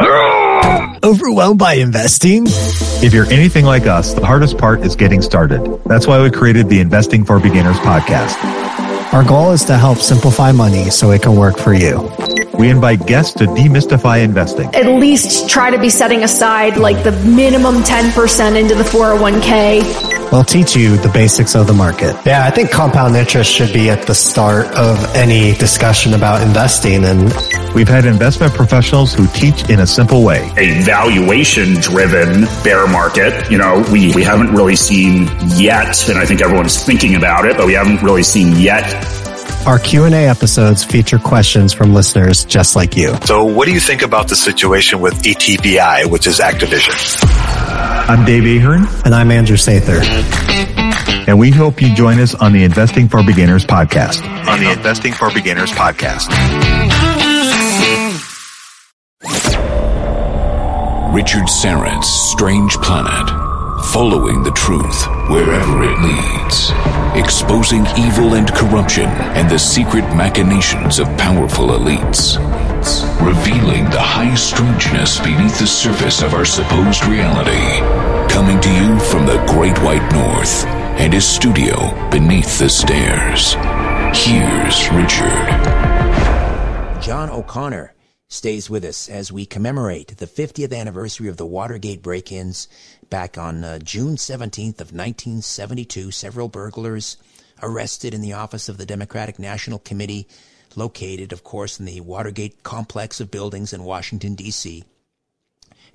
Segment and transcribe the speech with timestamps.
[1.02, 2.44] Overwhelmed by investing?
[3.02, 5.60] If you're anything like us, the hardest part is getting started.
[5.84, 8.34] That's why we created the Investing for Beginners podcast.
[9.12, 11.98] Our goal is to help simplify money so it can work for you.
[12.60, 14.66] We invite guests to demystify investing.
[14.74, 20.30] At least try to be setting aside like the minimum 10% into the 401k.
[20.30, 22.14] We'll teach you the basics of the market.
[22.26, 27.02] Yeah, I think compound interest should be at the start of any discussion about investing.
[27.04, 27.32] And
[27.74, 30.52] we've had investment professionals who teach in a simple way.
[30.58, 36.10] A valuation driven bear market, you know, we, we haven't really seen yet.
[36.10, 38.84] And I think everyone's thinking about it, but we haven't really seen yet
[39.66, 43.14] our Q&A episodes feature questions from listeners just like you.
[43.24, 47.18] So what do you think about the situation with ATVI, which is Activision?
[48.08, 48.86] I'm Dave Ahern.
[49.04, 50.00] And I'm Andrew Sather.
[51.28, 54.24] And we hope you join us on the Investing for Beginners podcast.
[54.48, 56.28] On the Investing for Beginners podcast.
[61.14, 63.39] Richard Syrett's Strange Planet
[63.92, 66.70] following the truth wherever it leads,
[67.18, 72.38] exposing evil and corruption and the secret machinations of powerful elites,
[73.20, 77.58] revealing the high strangeness beneath the surface of our supposed reality,
[78.32, 80.64] coming to you from the Great White North
[81.00, 81.74] and his studio
[82.10, 83.54] beneath the stairs.
[84.14, 85.50] Here's Richard.
[87.02, 87.94] John O'Connor
[88.28, 92.68] stays with us as we commemorate the 50th anniversary of the Watergate break-ins
[93.10, 96.12] back on uh, June 17th of 1972.
[96.12, 97.16] Several burglars
[97.62, 100.28] arrested in the office of the Democratic National Committee,
[100.76, 104.84] located, of course, in the Watergate complex of buildings in Washington, D.C.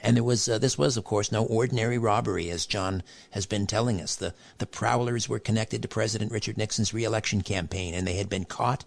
[0.02, 3.02] And there was, uh, this was, of course, no ordinary robbery, as John
[3.32, 4.16] has been telling us.
[4.16, 8.46] The, the prowlers were connected to President Richard Nixon's reelection campaign, and they had been
[8.46, 8.86] caught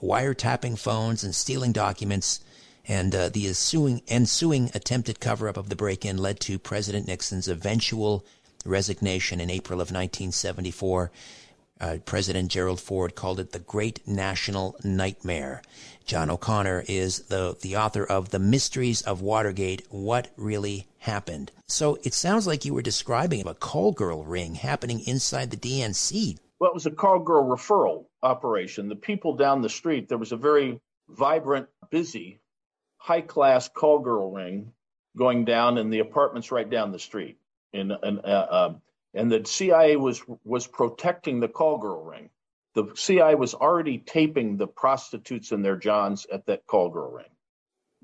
[0.00, 2.40] wiretapping phones and stealing documents
[2.86, 7.06] and uh, the ensuing, ensuing attempted cover up of the break in led to President
[7.06, 8.24] Nixon's eventual
[8.64, 11.10] resignation in April of 1974.
[11.80, 15.60] Uh, President Gerald Ford called it the Great National Nightmare.
[16.06, 21.50] John O'Connor is the, the author of The Mysteries of Watergate What Really Happened.
[21.66, 26.38] So it sounds like you were describing a call girl ring happening inside the DNC.
[26.60, 28.88] Well, it was a call girl referral operation.
[28.88, 32.40] The people down the street, there was a very vibrant, busy
[33.04, 34.72] high class call girl ring
[35.14, 37.36] going down in the apartments right down the street.
[37.74, 38.74] And, and, uh, uh,
[39.12, 42.30] and the CIA was, was protecting the call girl ring.
[42.74, 47.28] The CIA was already taping the prostitutes and their Johns at that call girl ring.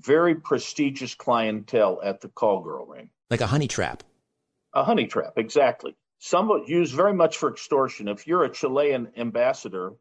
[0.00, 3.08] Very prestigious clientele at the call girl ring.
[3.30, 4.02] Like a honey trap.
[4.74, 5.96] A honey trap, exactly.
[6.18, 8.06] some used very much for extortion.
[8.06, 9.94] If you're a Chilean ambassador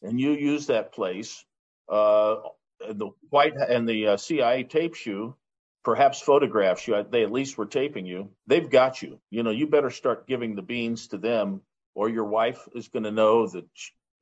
[0.00, 1.44] and you use that place,
[1.90, 2.36] uh,
[2.80, 5.36] the white and the uh, CIA tapes you,
[5.84, 7.04] perhaps photographs you.
[7.08, 8.30] They at least were taping you.
[8.46, 9.20] They've got you.
[9.30, 11.62] You know, you better start giving the beans to them,
[11.94, 13.64] or your wife is going to know that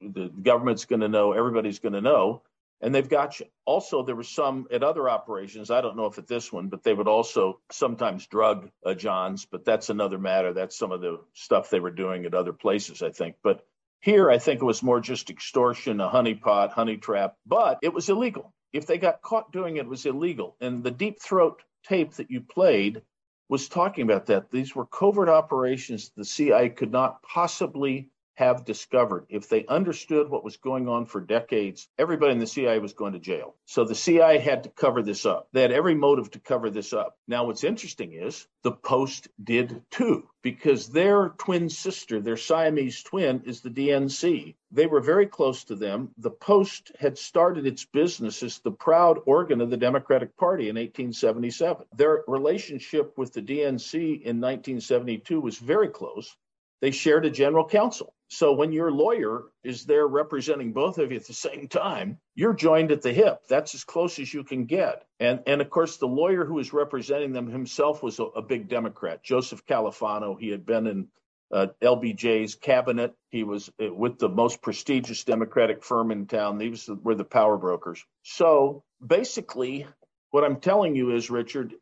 [0.00, 1.32] the government's going to know.
[1.32, 2.42] Everybody's going to know
[2.84, 3.46] and they've got you.
[3.64, 5.70] Also, there was some at other operations.
[5.70, 9.46] I don't know if at this one, but they would also sometimes drug uh, Johns,
[9.46, 10.52] but that's another matter.
[10.52, 13.36] That's some of the stuff they were doing at other places, I think.
[13.42, 13.66] But
[14.00, 18.08] here, I think it was more just extortion, a honeypot, honey trap, but it was
[18.08, 18.52] illegal.
[18.72, 20.56] If they got caught doing it, it was illegal.
[20.60, 23.02] And the deep throat tape that you played
[23.48, 24.50] was talking about that.
[24.50, 29.26] These were covert operations the CIA could not possibly have discovered.
[29.28, 33.12] If they understood what was going on for decades, everybody in the CIA was going
[33.12, 33.54] to jail.
[33.64, 35.48] So the CIA had to cover this up.
[35.52, 37.16] They had every motive to cover this up.
[37.28, 43.42] Now, what's interesting is the Post did too, because their twin sister, their Siamese twin,
[43.46, 44.54] is the DNC.
[44.72, 46.10] They were very close to them.
[46.18, 50.74] The Post had started its business as the proud organ of the Democratic Party in
[50.74, 51.86] 1877.
[51.96, 56.36] Their relationship with the DNC in 1972 was very close
[56.84, 58.12] they shared a general counsel.
[58.28, 62.52] So when your lawyer is there representing both of you at the same time, you're
[62.52, 63.38] joined at the hip.
[63.48, 65.06] That's as close as you can get.
[65.18, 68.68] And and of course, the lawyer who was representing them himself was a, a big
[68.68, 70.38] Democrat, Joseph Califano.
[70.38, 71.08] He had been in
[71.50, 73.14] uh, LBJ's cabinet.
[73.30, 76.58] He was uh, with the most prestigious Democratic firm in town.
[76.58, 78.04] These were the power brokers.
[78.24, 79.86] So basically,
[80.32, 81.72] what I'm telling you is, Richard,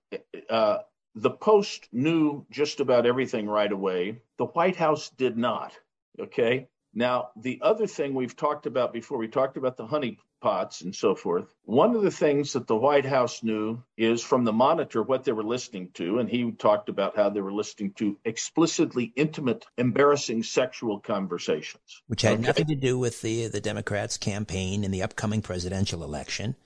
[0.49, 0.79] uh,
[1.15, 4.23] the Post knew just about everything right away.
[4.39, 5.77] The White House did not.
[6.19, 6.69] Okay.
[6.95, 10.95] Now, the other thing we've talked about before, we talked about the honey pots and
[10.95, 11.47] so forth.
[11.65, 15.33] One of the things that the White House knew is from the monitor what they
[15.33, 16.19] were listening to.
[16.19, 22.03] And he talked about how they were listening to explicitly intimate, embarrassing sexual conversations.
[22.09, 22.43] Which had okay.
[22.43, 26.57] nothing to do with the, the Democrats' campaign in the upcoming presidential election.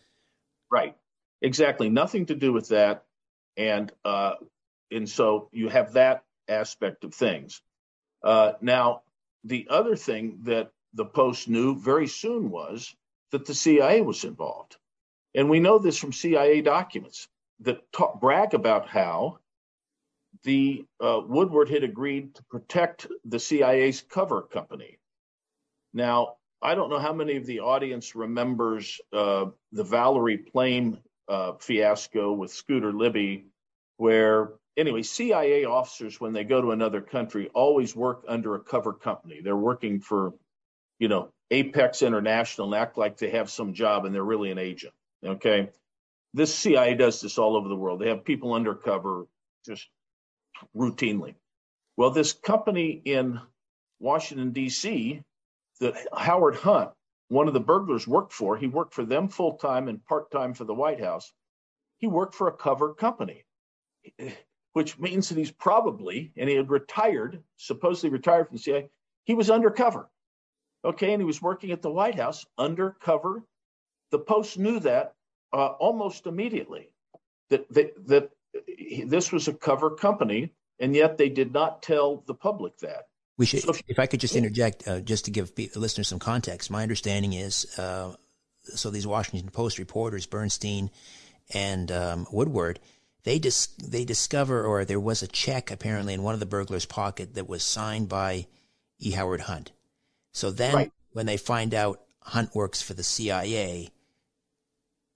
[0.71, 0.97] Right.
[1.43, 1.89] Exactly.
[1.89, 3.05] Nothing to do with that.
[3.57, 4.35] And, uh,
[4.91, 7.63] and so you have that aspect of things.
[8.23, 9.03] Uh, now,
[9.45, 12.95] the other thing that the Post knew very soon was
[13.31, 14.77] that the CIA was involved.
[15.35, 17.29] And we know this from CIA documents
[17.61, 19.39] that talk, brag about how
[20.45, 24.99] the uh, Woodward had agreed to protect the CIA's cover company.
[25.93, 31.53] Now, I don't know how many of the audience remembers uh, the Valerie Plame uh,
[31.59, 33.47] fiasco with Scooter Libby,
[33.97, 38.93] where anyway, CIA officers, when they go to another country, always work under a cover
[38.93, 39.41] company.
[39.43, 40.35] They're working for,
[40.99, 44.59] you know, Apex International and act like they have some job and they're really an
[44.59, 44.93] agent.
[45.25, 45.71] Okay.
[46.35, 48.01] This CIA does this all over the world.
[48.01, 49.27] They have people undercover
[49.65, 49.89] just
[50.77, 51.35] routinely.
[51.97, 53.41] Well, this company in
[54.01, 55.23] Washington, D.C.,
[55.81, 56.91] that Howard Hunt,
[57.29, 60.55] one of the burglars, worked for, he worked for them full time and part time
[60.55, 61.33] for the White House.
[61.99, 63.45] He worked for a cover company
[64.77, 68.91] which means that he's probably, and he had retired, supposedly retired from the CIA,
[69.25, 70.11] he was undercover.
[70.85, 73.43] Okay, and he was working at the White House undercover.
[74.11, 75.15] The Post knew that
[75.55, 76.91] uh, almost immediately
[77.49, 78.31] that, that that
[79.07, 83.09] this was a cover company, and yet they did not tell the public that.
[83.39, 86.19] We should, so if, if, I could just interject, uh, just to give listeners some
[86.19, 86.71] context.
[86.71, 88.15] My understanding is, uh,
[88.63, 90.91] so these Washington Post reporters, Bernstein
[91.53, 92.81] and um, Woodward,
[93.25, 96.87] they dis- they discover, or there was a check apparently in one of the burglars'
[96.87, 98.47] pocket that was signed by
[98.99, 99.11] E.
[99.11, 99.73] Howard Hunt.
[100.33, 100.93] So then, right.
[101.13, 103.91] when they find out Hunt works for the CIA,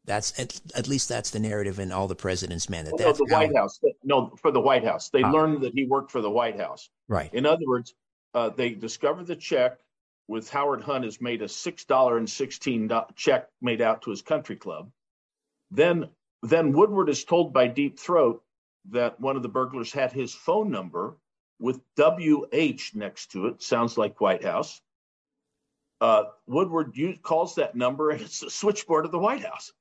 [0.04, 2.84] that's at, at, least that's the narrative in all the president's men.
[2.84, 3.78] That well, that's the how, White House.
[4.02, 6.90] No, for the White House, they uh, learned that he worked for the White House.
[7.06, 7.32] Right.
[7.32, 7.94] In other words,
[8.34, 9.78] uh, they discover the check
[10.28, 14.22] with Howard Hunt has made a six dollar and sixteen check made out to his
[14.22, 14.90] country club.
[15.70, 16.08] Then
[16.42, 18.42] then Woodward is told by Deep Throat
[18.90, 21.16] that one of the burglars had his phone number
[21.58, 23.62] with WH next to it.
[23.62, 24.80] Sounds like White House.
[26.00, 29.72] Uh, Woodward calls that number and it's the switchboard of the White House.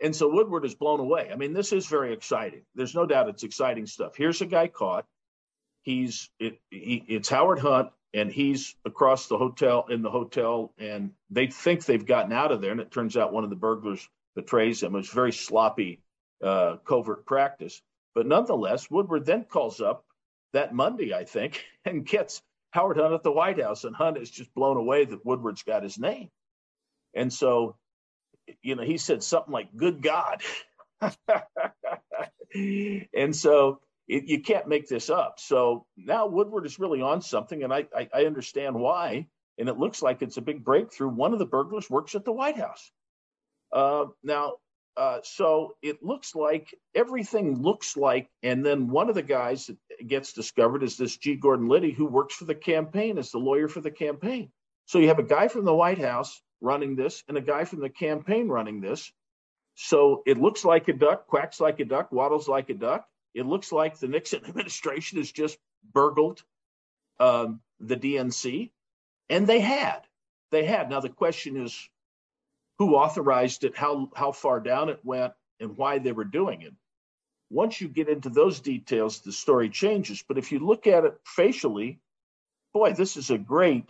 [0.00, 1.30] And so Woodward is blown away.
[1.32, 2.62] I mean, this is very exciting.
[2.74, 4.16] There's no doubt it's exciting stuff.
[4.16, 5.06] Here's a guy caught.
[5.84, 11.12] He's it, he, it's Howard Hunt, and he's across the hotel in the hotel, and
[11.30, 12.72] they think they've gotten out of there.
[12.72, 14.96] And it turns out one of the burglars betrays him.
[14.96, 16.00] It's very sloppy
[16.42, 17.82] uh, covert practice.
[18.14, 20.04] But nonetheless, Woodward then calls up
[20.52, 23.84] that Monday, I think, and gets Howard Hunt at the White House.
[23.84, 26.30] And Hunt is just blown away that Woodward's got his name.
[27.14, 27.76] And so,
[28.62, 30.42] you know, he said something like, Good God.
[32.54, 35.38] and so it, you can't make this up.
[35.38, 39.26] So now Woodward is really on something, and I, I, I understand why.
[39.56, 41.08] And it looks like it's a big breakthrough.
[41.08, 42.90] One of the burglars works at the White House.
[43.72, 44.54] Uh, now,
[44.96, 50.08] uh, so it looks like everything looks like, and then one of the guys that
[50.08, 51.36] gets discovered is this G.
[51.36, 54.50] Gordon Liddy, who works for the campaign as the lawyer for the campaign.
[54.86, 57.80] So you have a guy from the White House running this and a guy from
[57.80, 59.10] the campaign running this.
[59.76, 63.06] So it looks like a duck, quacks like a duck, waddles like a duck.
[63.34, 65.58] It looks like the Nixon administration has just
[65.92, 66.42] burgled
[67.20, 68.70] um, the DNC,
[69.28, 70.00] and they had.
[70.50, 70.88] They had.
[70.88, 71.88] Now the question is,
[72.78, 76.74] who authorized it, how how far down it went, and why they were doing it.
[77.50, 80.24] Once you get into those details, the story changes.
[80.26, 82.00] But if you look at it facially,
[82.72, 83.88] boy, this is a great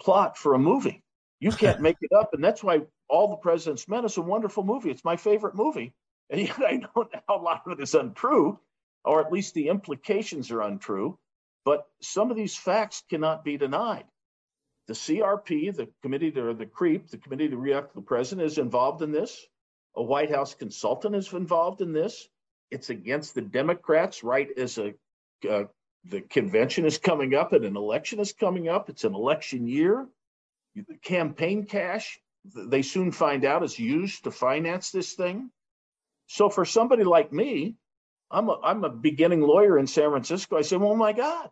[0.00, 1.02] plot for a movie.
[1.40, 4.64] You can't make it up, and that's why All the President's Men is a wonderful
[4.64, 4.90] movie.
[4.90, 5.94] It's my favorite movie,
[6.30, 8.58] and yet I know now a lot of it is untrue,
[9.04, 11.18] or at least the implications are untrue.
[11.64, 14.04] But some of these facts cannot be denied.
[14.86, 19.00] The CRP, the committee to the CREEP, the committee to re-elect the president, is involved
[19.00, 19.46] in this.
[19.96, 22.28] A White House consultant is involved in this.
[22.70, 24.48] It's against the Democrats, right?
[24.58, 24.94] As a
[25.48, 25.64] uh,
[26.04, 28.90] the convention is coming up and an election is coming up.
[28.90, 30.06] It's an election year.
[30.74, 35.50] The campaign cash, they soon find out, is used to finance this thing.
[36.26, 37.76] So for somebody like me,
[38.30, 40.56] I'm a, I'm a beginning lawyer in San Francisco.
[40.56, 41.50] I said, oh my God,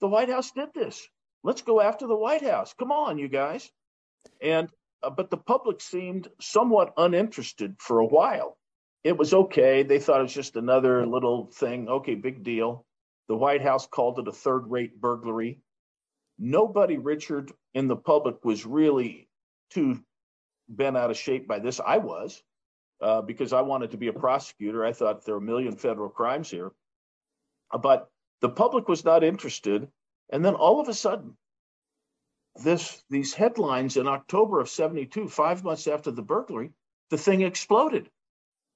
[0.00, 1.06] the White House did this.
[1.42, 2.74] Let's go after the White House.
[2.78, 3.70] Come on, you guys.
[4.40, 4.68] And
[5.02, 8.56] uh, but the public seemed somewhat uninterested for a while.
[9.04, 9.82] It was okay.
[9.82, 11.88] They thought it was just another little thing.
[11.88, 12.84] Okay, big deal.
[13.28, 15.60] The White House called it a third-rate burglary.
[16.38, 19.28] Nobody, Richard, in the public was really
[19.70, 20.00] too
[20.68, 21.80] bent out of shape by this.
[21.80, 22.42] I was,
[23.00, 24.84] uh, because I wanted to be a prosecutor.
[24.84, 26.72] I thought there are a million federal crimes here.
[27.82, 28.10] But
[28.40, 29.88] the public was not interested
[30.30, 31.36] and then all of a sudden,
[32.56, 36.72] this these headlines in October of 72, five months after the burglary,
[37.10, 38.10] the thing exploded.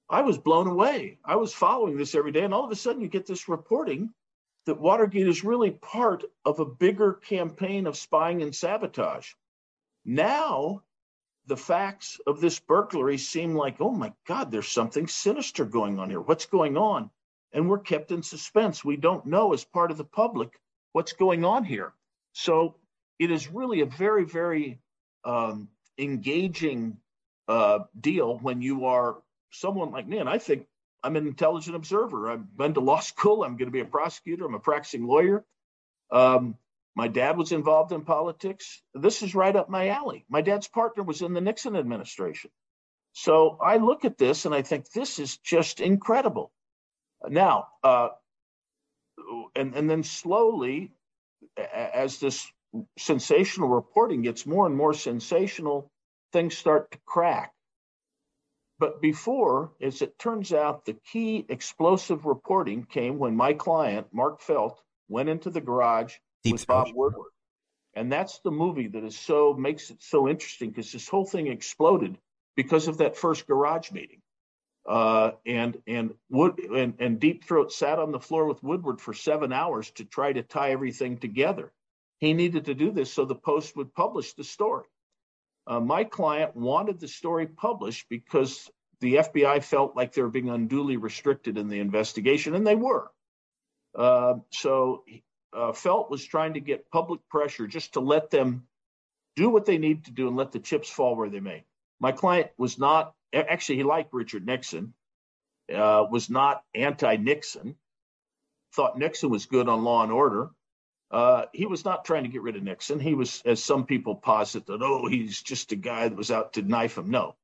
[0.09, 1.19] I was blown away.
[1.23, 4.13] I was following this every day, and all of a sudden you get this reporting
[4.65, 9.33] that Watergate is really part of a bigger campaign of spying and sabotage.
[10.05, 10.83] Now,
[11.51, 16.09] the facts of this burglary seem like, oh my God, there's something sinister going on
[16.09, 16.21] here.
[16.21, 17.09] What's going on?
[17.51, 18.85] And we're kept in suspense.
[18.85, 20.57] We don't know as part of the public
[20.93, 21.91] what's going on here.
[22.31, 22.75] So
[23.19, 24.79] it is really a very, very
[25.25, 25.67] um,
[25.97, 26.95] engaging
[27.49, 29.17] uh, deal when you are
[29.49, 30.19] someone like me.
[30.19, 30.67] And I think
[31.03, 32.31] I'm an intelligent observer.
[32.31, 33.43] I've been to law school.
[33.43, 34.45] I'm going to be a prosecutor.
[34.45, 35.43] I'm a practicing lawyer.
[36.13, 36.55] Um,
[36.95, 38.81] my dad was involved in politics.
[38.93, 40.25] This is right up my alley.
[40.29, 42.51] My dad's partner was in the Nixon administration.
[43.13, 46.51] So I look at this and I think this is just incredible.
[47.27, 48.09] Now, uh,
[49.55, 50.91] and and then slowly,
[51.57, 52.47] as this
[52.97, 55.91] sensational reporting gets more and more sensational,
[56.33, 57.53] things start to crack.
[58.79, 64.41] But before, as it turns out, the key explosive reporting came when my client, Mark
[64.41, 67.31] Felt, went into the garage Deep with Bob Woodward.
[67.93, 71.47] And that's the movie that is so makes it so interesting because this whole thing
[71.47, 72.17] exploded
[72.55, 74.21] because of that first garage meeting.
[74.87, 79.13] Uh, and and Wood and, and Deep Throat sat on the floor with Woodward for
[79.13, 81.71] seven hours to try to tie everything together.
[82.17, 84.87] He needed to do this so the Post would publish the story.
[85.67, 88.69] Uh, my client wanted the story published because
[89.01, 93.11] the FBI felt like they were being unduly restricted in the investigation, and they were.
[93.93, 95.03] Uh, so
[95.53, 98.67] uh, Felt was trying to get public pressure just to let them
[99.35, 101.63] do what they need to do and let the chips fall where they may.
[101.99, 104.93] My client was not actually he liked Richard Nixon,
[105.73, 107.75] uh, was not anti-Nixon,
[108.73, 110.49] thought Nixon was good on law and order.
[111.09, 112.99] Uh, he was not trying to get rid of Nixon.
[112.99, 116.53] He was, as some people posit, that oh, he's just a guy that was out
[116.53, 117.11] to knife him.
[117.11, 117.35] No,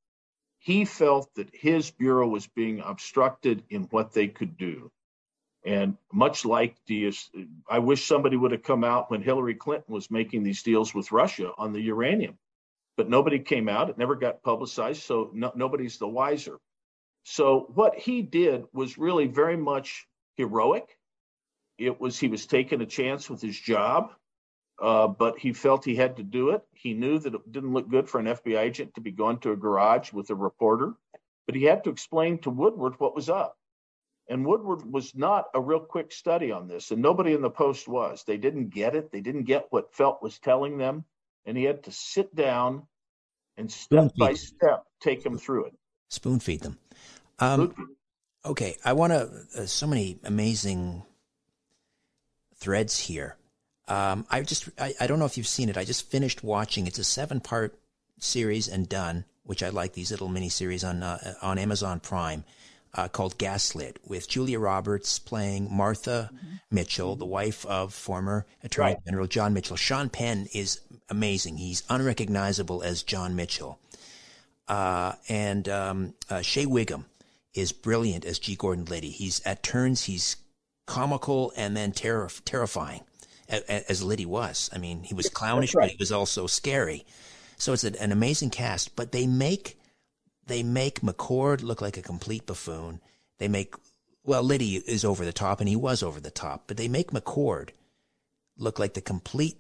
[0.60, 4.92] he felt that his bureau was being obstructed in what they could do.
[5.68, 7.14] And much like the,
[7.70, 11.12] I wish somebody would have come out when Hillary Clinton was making these deals with
[11.12, 12.40] Russia on the uranium
[12.98, 13.90] but nobody came out.
[13.90, 16.60] It never got publicized, so no, nobody's the wiser.
[17.24, 20.98] So what he did was really very much heroic.
[21.78, 24.14] It was he was taking a chance with his job,
[24.82, 26.64] uh, but he felt he had to do it.
[26.74, 29.52] He knew that it didn't look good for an FBI agent to be going to
[29.52, 30.94] a garage with a reporter,
[31.46, 33.58] but he had to explain to Woodward what was up.
[34.30, 37.88] And Woodward was not a real quick study on this, and nobody in the Post
[37.88, 38.24] was.
[38.26, 39.12] They didn't get it.
[39.12, 41.06] They didn't get what Felt was telling them
[41.48, 42.84] and he had to sit down
[43.56, 45.74] and step by step take them through it.
[46.10, 46.78] Spoon feed them.
[47.40, 47.74] Um,
[48.46, 49.30] Okay, I want to.
[49.58, 51.04] Uh, so many amazing
[52.56, 53.36] threads here.
[53.90, 55.78] Um, I just, I, I don't know if you've seen it.
[55.78, 56.88] I just finished watching.
[56.88, 57.78] It's a seven part
[58.20, 62.46] series and done, which I like these little mini series on uh, on Amazon Prime.
[62.94, 66.56] Uh, called Gaslit, with Julia Roberts playing Martha mm-hmm.
[66.72, 69.06] Mitchell, the wife of former Attorney right.
[69.06, 69.76] General John Mitchell.
[69.76, 70.80] Sean Penn is
[71.10, 71.58] amazing.
[71.58, 73.80] He's unrecognizable as John Mitchell.
[74.68, 77.06] Uh, and um, uh, Shea Whigham
[77.54, 78.56] is brilliant as G.
[78.56, 79.10] Gordon Liddy.
[79.10, 80.38] He's at turns he's
[80.86, 83.02] comical and then terror, terrifying,
[83.50, 84.70] as Liddy was.
[84.74, 85.84] I mean, he was clownish, right.
[85.84, 87.06] but he was also scary.
[87.58, 88.96] So it's an amazing cast.
[88.96, 89.80] But they make
[90.48, 93.02] they make McCord look like a complete buffoon.
[93.38, 93.76] They make
[94.28, 96.66] well, Liddy is over the top, and he was over the top.
[96.68, 97.70] But they make McCord
[98.58, 99.58] look like the complete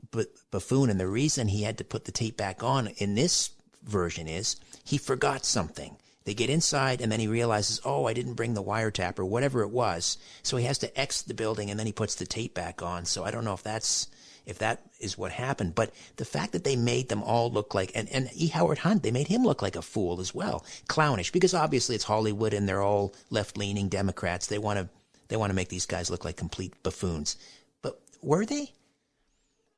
[0.51, 0.89] buffoon.
[0.89, 3.51] And the reason he had to put the tape back on in this
[3.83, 5.97] version is he forgot something.
[6.25, 9.61] They get inside and then he realizes, oh, I didn't bring the wiretap or whatever
[9.61, 10.17] it was.
[10.43, 13.05] So he has to exit the building and then he puts the tape back on.
[13.05, 14.07] So I don't know if that's
[14.47, 15.75] if that is what happened.
[15.75, 18.47] But the fact that they made them all look like and, and E.
[18.47, 20.65] Howard Hunt, they made him look like a fool as well.
[20.87, 24.47] Clownish, because obviously it's Hollywood and they're all left leaning Democrats.
[24.47, 24.89] They want to
[25.27, 27.35] they want to make these guys look like complete buffoons.
[27.81, 28.71] But were they?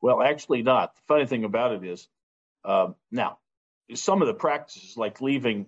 [0.01, 0.95] Well, actually not.
[0.95, 2.07] The funny thing about it is,
[2.63, 3.39] uh, now
[3.95, 5.65] some of the practices like leaving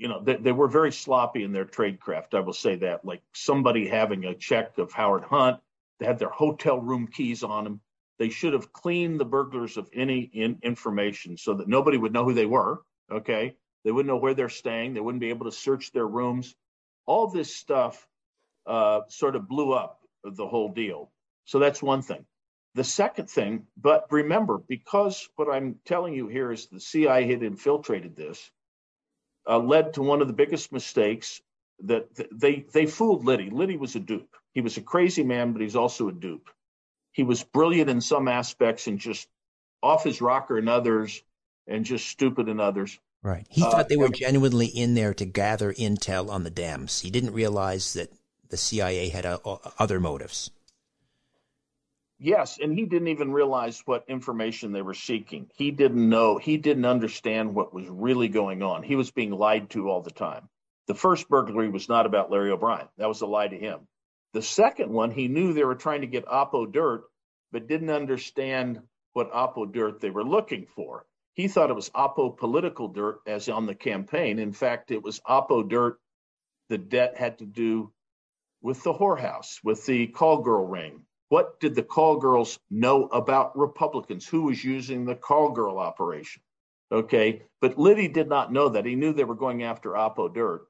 [0.00, 2.32] you know, they, they, were very sloppy in their tradecraft.
[2.32, 3.04] I will say that.
[3.04, 5.60] Like somebody having a check of Howard Hunt,
[5.98, 7.80] they had their hotel room keys on them.
[8.20, 12.24] They should have cleaned the burglars of any in, information so that nobody would know
[12.24, 12.82] who they were.
[13.10, 14.92] Okay, they wouldn't know where they're staying.
[14.92, 16.54] They wouldn't be able to search their rooms.
[17.06, 18.06] All this stuff
[18.66, 21.10] uh, sort of blew up the whole deal.
[21.46, 22.26] So that's one thing.
[22.74, 27.42] The second thing, but remember, because what I'm telling you here is the CIA had
[27.42, 28.50] infiltrated this
[29.48, 31.40] uh, led to one of the biggest mistakes
[31.84, 33.48] that they they fooled Liddy.
[33.48, 34.36] Liddy was a dupe.
[34.52, 36.50] He was a crazy man, but he's also a dupe.
[37.12, 39.28] He was brilliant in some aspects and just
[39.82, 41.22] off his rocker in others,
[41.66, 42.98] and just stupid in others.
[43.22, 43.46] Right.
[43.48, 47.00] He uh, thought they were genuinely in there to gather intel on the Dems.
[47.00, 48.10] He didn't realize that
[48.48, 50.50] the CIA had a, uh, a, other motives.
[52.18, 55.50] Yes, and he didn't even realize what information they were seeking.
[55.54, 58.82] He didn't know, he didn't understand what was really going on.
[58.82, 60.48] He was being lied to all the time.
[60.86, 62.88] The first burglary was not about Larry O'Brien.
[62.98, 63.86] That was a lie to him.
[64.32, 67.04] The second one, he knew they were trying to get Oppo dirt,
[67.52, 68.80] but didn't understand
[69.12, 71.04] what Oppo dirt they were looking for.
[71.34, 74.38] He thought it was Oppo political dirt, as on the campaign.
[74.38, 75.98] In fact, it was Oppo dirt.
[76.68, 77.92] The debt had to do
[78.62, 83.56] with the whorehouse, with the call girl ring, what did the call girls know about
[83.56, 84.26] Republicans?
[84.26, 86.42] Who was using the call girl operation?
[86.92, 88.84] Okay, but Liddy did not know that.
[88.84, 90.66] He knew they were going after Oppo Dirt.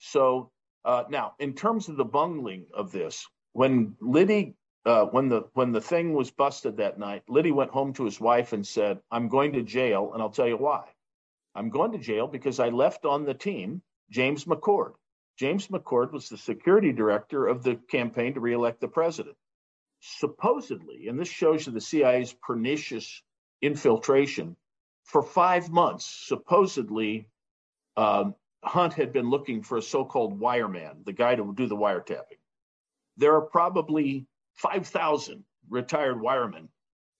[0.00, 0.50] So
[0.84, 5.72] uh, now, in terms of the bungling of this, when Liddy, uh, when the when
[5.72, 9.28] the thing was busted that night, Liddy went home to his wife and said, "I'm
[9.28, 10.84] going to jail, and I'll tell you why.
[11.54, 14.94] I'm going to jail because I left on the team James McCord.
[15.38, 19.36] James McCord was the security director of the campaign to reelect the president
[20.02, 23.22] supposedly, and this shows you the CIA's pernicious
[23.62, 24.56] infiltration,
[25.04, 27.28] for five months, supposedly,
[27.96, 28.34] um,
[28.64, 32.38] Hunt had been looking for a so called wireman, the guy to do the wiretapping.
[33.16, 36.68] There are probably 5,000 retired wiremen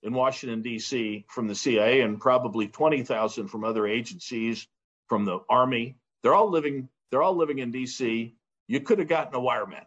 [0.03, 1.25] in Washington, D.C.
[1.29, 4.67] from the CIA, and probably 20,000 from other agencies,
[5.09, 5.97] from the Army.
[6.23, 6.89] They're all living.
[7.11, 8.35] They're all living in D.C.
[8.69, 9.85] You could have gotten a wireman,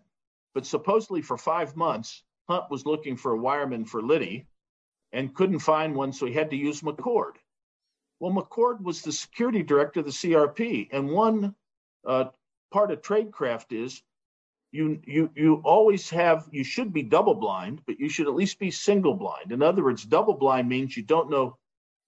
[0.54, 4.46] but supposedly for five months, Hunt was looking for a wireman for Liddy
[5.12, 7.34] and couldn't find one, so he had to use McCord.
[8.20, 11.56] Well, McCord was the security director of the CRP, and one
[12.06, 12.26] uh,
[12.72, 14.02] part of tradecraft is
[14.72, 18.60] you you you always have you should be double blind, but you should at least
[18.60, 19.52] be single blind.
[19.52, 21.58] In other words, double blind means you don't know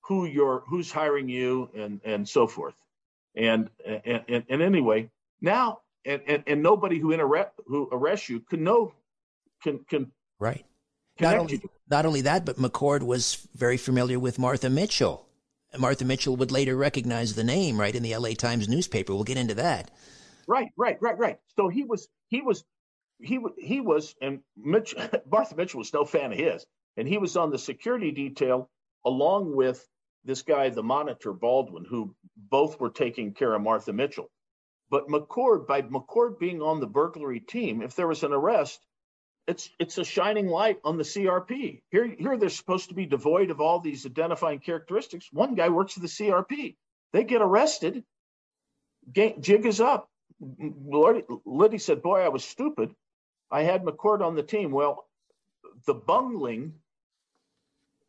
[0.02, 2.76] who you're who's hiring you and and so forth.
[3.36, 5.10] And and and, and anyway,
[5.41, 8.93] now and, and, and nobody who inter- who arrests you can know
[9.62, 10.65] can can Right.
[11.20, 15.27] Not only, not only that, but McCord was very familiar with Martha Mitchell.
[15.77, 19.13] Martha Mitchell would later recognize the name, right, in the LA Times newspaper.
[19.13, 19.91] We'll get into that.
[20.47, 21.38] Right, right, right, right.
[21.56, 22.63] So he was, he was,
[23.19, 24.95] he he was, and Mitch,
[25.32, 28.69] Martha Mitchell was no fan of his, and he was on the security detail
[29.06, 29.86] along with
[30.23, 34.30] this guy, the monitor Baldwin, who both were taking care of Martha Mitchell.
[34.89, 38.80] But McCord, by McCord being on the burglary team, if there was an arrest,
[39.48, 41.82] it's it's a shining light on the CRP.
[41.90, 45.30] Here, here they're supposed to be devoid of all these identifying characteristics.
[45.32, 46.76] One guy works for the CRP.
[47.14, 48.04] They get arrested.
[49.12, 50.10] Jig is up.
[51.46, 52.94] Liddy said, Boy, I was stupid.
[53.50, 54.72] I had McCord on the team.
[54.72, 55.06] Well,
[55.86, 56.74] the bungling,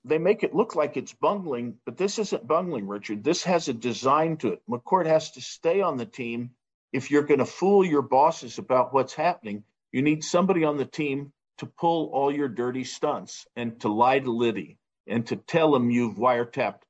[0.04, 3.22] they make it look like it's bungling, but this isn't bungling, Richard.
[3.22, 4.62] This has a design to it.
[4.68, 6.50] McCord has to stay on the team.
[6.92, 10.84] If you're going to fool your bosses about what's happening, you need somebody on the
[10.84, 15.74] team to pull all your dirty stunts and to lie to Liddy and to tell
[15.74, 16.80] him you've wiretapped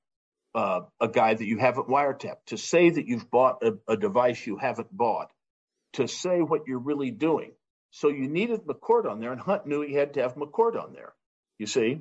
[0.55, 4.47] uh, a guy that you haven't wiretapped, to say that you've bought a, a device
[4.47, 5.31] you haven't bought,
[5.95, 7.53] to say what you're really doing.
[7.91, 10.93] So you needed McCord on there, and Hunt knew he had to have McCord on
[10.93, 11.15] there.
[11.59, 12.01] You see,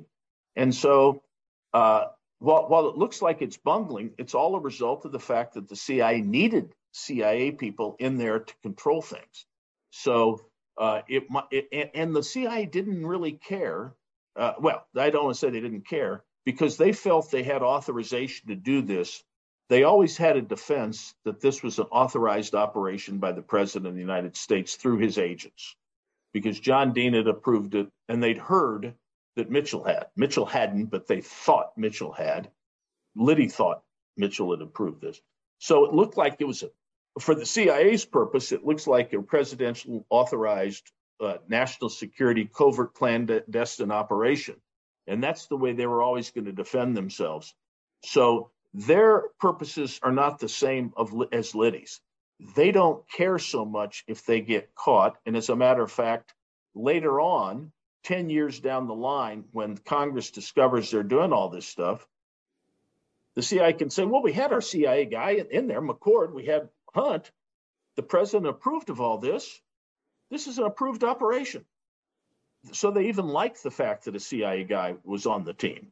[0.56, 1.22] and so
[1.72, 2.06] uh,
[2.38, 5.68] while while it looks like it's bungling, it's all a result of the fact that
[5.68, 9.46] the CIA needed CIA people in there to control things.
[9.90, 10.40] So
[10.78, 13.94] uh, it, it and the CIA didn't really care.
[14.36, 17.62] Uh, well, I don't want to say they didn't care because they felt they had
[17.62, 19.22] authorization to do this.
[19.68, 23.94] They always had a defense that this was an authorized operation by the President of
[23.94, 25.76] the United States through his agents
[26.32, 28.94] because John Dean had approved it and they'd heard
[29.36, 30.06] that Mitchell had.
[30.16, 32.50] Mitchell hadn't, but they thought Mitchell had.
[33.14, 33.82] Liddy thought
[34.16, 35.20] Mitchell had approved this.
[35.58, 36.70] So it looked like it was a,
[37.18, 43.90] for the CIA's purpose, it looks like a presidential authorized uh, national security covert clandestine
[43.90, 44.56] operation.
[45.06, 47.54] And that's the way they were always going to defend themselves.
[48.04, 52.00] So their purposes are not the same of, as Liddy's
[52.40, 55.16] they don't care so much if they get caught.
[55.26, 56.34] And as a matter of fact,
[56.74, 57.72] later on,
[58.04, 62.06] 10 years down the line, when Congress discovers they're doing all this stuff,
[63.34, 66.68] the CIA can say, well, we had our CIA guy in there, McCord, we had
[66.98, 67.30] Hunt.
[67.96, 69.60] The president approved of all this.
[70.30, 71.64] This is an approved operation.
[72.72, 75.88] So they even liked the fact that a CIA guy was on the team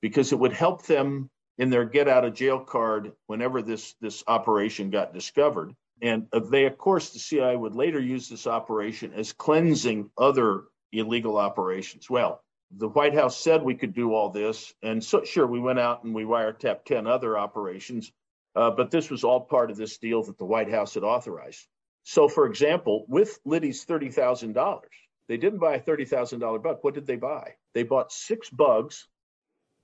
[0.00, 4.22] because it would help them in their get out of jail card whenever this, this
[4.26, 5.74] operation got discovered.
[6.00, 11.36] And they, of course, the CIA would later use this operation as cleansing other illegal
[11.36, 12.08] operations.
[12.08, 12.40] Well,
[12.76, 14.72] the White House said we could do all this.
[14.82, 18.12] And so, sure, we went out and we wiretapped 10 other operations,
[18.58, 21.64] uh, but this was all part of this deal that the White House had authorized.
[22.02, 24.80] So, for example, with Liddy's $30,000,
[25.28, 26.78] they didn't buy a $30,000 bug.
[26.82, 27.54] What did they buy?
[27.74, 29.06] They bought six bugs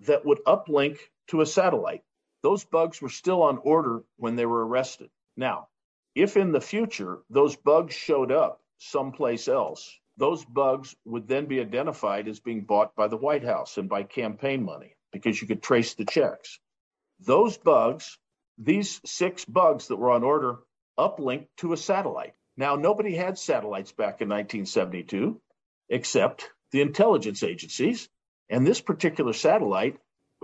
[0.00, 2.02] that would uplink to a satellite.
[2.42, 5.10] Those bugs were still on order when they were arrested.
[5.36, 5.68] Now,
[6.16, 11.60] if in the future those bugs showed up someplace else, those bugs would then be
[11.60, 15.62] identified as being bought by the White House and by campaign money because you could
[15.62, 16.58] trace the checks.
[17.20, 18.18] Those bugs,
[18.58, 20.58] these six bugs that were on order,
[20.98, 22.34] uplinked to a satellite.
[22.56, 25.40] Now, nobody had satellites back in 1972
[25.88, 28.08] except the intelligence agencies.
[28.48, 29.98] And this particular satellite,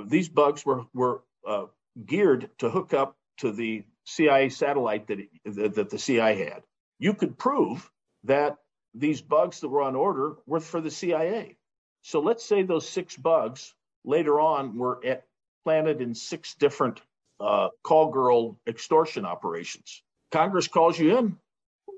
[0.04, 1.66] these bugs were, were uh,
[2.04, 6.62] geared to hook up to the CIA satellite that, it, that the CIA had.
[6.98, 7.88] You could prove
[8.24, 8.56] that
[8.94, 11.56] these bugs that were on order were for the CIA.
[12.02, 15.24] So let's say those six bugs later on were at,
[15.64, 17.00] planted in six different
[17.40, 20.02] uh, call girl extortion operations.
[20.30, 21.36] Congress calls you in.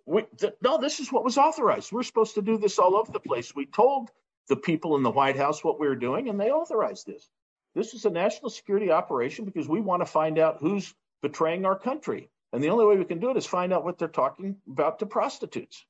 [0.07, 1.93] We, th- no, this is what was authorized.
[1.93, 3.55] We're supposed to do this all over the place.
[3.55, 4.11] We told
[4.49, 7.29] the people in the White House what we were doing, and they authorized this.
[7.75, 11.79] This is a national security operation because we want to find out who's betraying our
[11.79, 12.29] country.
[12.53, 14.99] And the only way we can do it is find out what they're talking about
[14.99, 15.87] to prostitutes.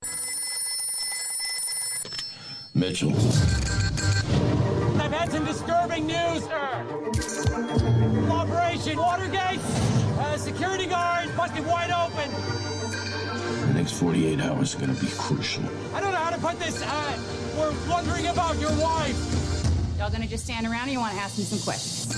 [2.74, 3.12] Mitchell.
[5.00, 7.02] I've had some disturbing news, sir.
[8.72, 9.60] Operation Watergate.
[10.18, 12.30] Uh, security guards busted wide open.
[13.68, 15.62] The next 48 hours are going to be crucial.
[15.92, 16.80] I don't know how to put this.
[16.82, 17.18] Uh,
[17.58, 19.14] we're wondering about your wife.
[19.98, 22.08] Y'all gonna just stand around or you want to ask me some questions?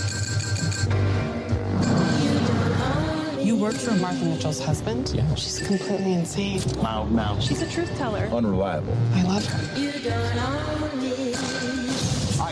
[3.44, 5.10] You worked for Martha Mitchell's husband?
[5.12, 5.34] Yeah.
[5.34, 6.62] She's completely insane.
[6.76, 7.42] Loud mouth.
[7.42, 8.26] She's a truth teller.
[8.32, 8.96] Unreliable.
[9.14, 11.23] I love her.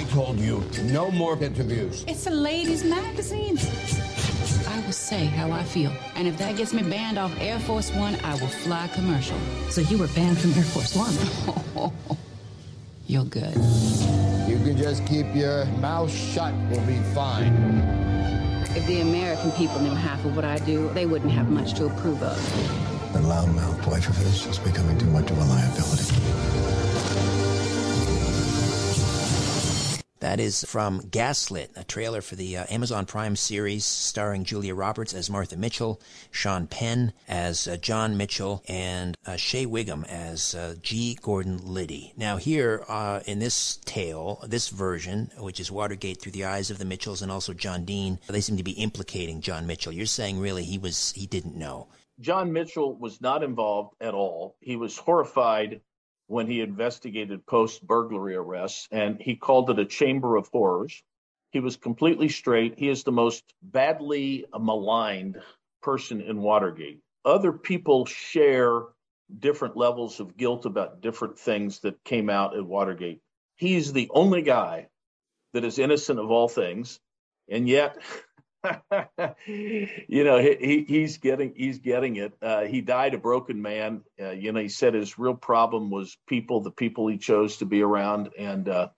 [0.03, 2.05] I told you no more interviews.
[2.09, 3.57] It's a ladies' magazine.
[4.67, 5.93] I will say how I feel.
[6.17, 9.39] And if that gets me banned off Air Force One, I will fly commercial.
[9.69, 11.15] So you were banned from Air Force One?
[13.07, 13.55] You're good.
[14.51, 16.53] You can just keep your mouth shut.
[16.69, 17.55] We'll be fine.
[18.75, 21.87] If the American people knew half of what I do, they wouldn't have much to
[21.87, 22.37] approve of.
[23.13, 26.72] The loudmouth wife of his is becoming too much of a liability.
[30.23, 35.15] That is from Gaslit, a trailer for the uh, Amazon Prime series starring Julia Roberts
[35.15, 40.77] as Martha Mitchell, Sean Penn as uh, John Mitchell, and uh, Shea Whigham as uh,
[40.81, 41.19] G.
[41.21, 42.13] Gordon Liddy.
[42.17, 46.79] Now, here uh, in this tale, this version, which is Watergate through the eyes of
[46.79, 49.93] the Mitchells and also John Dean, they seem to be implicating John Mitchell.
[49.93, 51.89] You're saying really he was he didn't know.
[52.21, 54.55] John Mitchell was not involved at all.
[54.61, 55.81] He was horrified
[56.27, 61.03] when he investigated post burglary arrests, and he called it a chamber of horrors.
[61.51, 62.79] He was completely straight.
[62.79, 65.41] He is the most badly maligned
[65.83, 67.01] person in Watergate.
[67.25, 68.83] Other people share
[69.39, 73.21] different levels of guilt about different things that came out at Watergate.
[73.57, 74.89] He's the only guy
[75.53, 76.99] that is innocent of all things,
[77.49, 77.99] and yet,
[79.47, 82.33] you know, he, he's getting he's getting it.
[82.41, 84.03] Uh, he died a broken man.
[84.21, 87.65] Uh, you know, he said his real problem was people, the people he chose to
[87.65, 88.89] be around, and uh,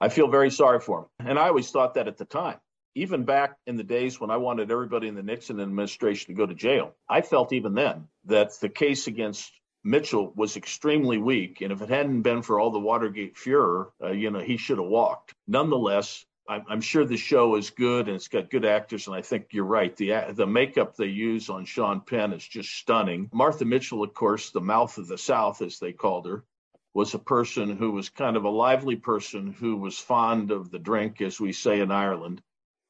[0.00, 1.28] I feel very sorry for him.
[1.28, 2.58] And I always thought that at the time.
[2.96, 6.44] Even back in the days when I wanted everybody in the Nixon administration to go
[6.44, 9.52] to jail, I felt even then that the case against
[9.84, 14.10] Mitchell was extremely weak, and if it hadn't been for all the Watergate furor, uh,
[14.10, 15.34] you know, he should have walked.
[15.46, 19.22] Nonetheless, I'm, I'm, sure the show is good and it's got good actors, and I
[19.22, 19.96] think you're right.
[19.96, 23.30] The the makeup they use on Sean Penn is just stunning.
[23.32, 26.44] Martha Mitchell, of course, the mouth of the South, as they called her,
[26.92, 30.80] was a person who was kind of a lively person who was fond of the
[30.80, 32.42] drink, as we say in Ireland,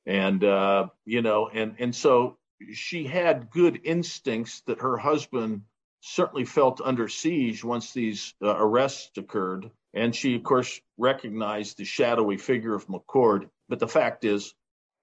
[0.07, 2.39] and uh, you know, and and so
[2.73, 5.65] she had good instincts that her husband
[6.01, 9.71] certainly felt under siege once these uh, arrests occurred.
[9.93, 13.49] And she, of course, recognized the shadowy figure of McCord.
[13.69, 14.55] But the fact is,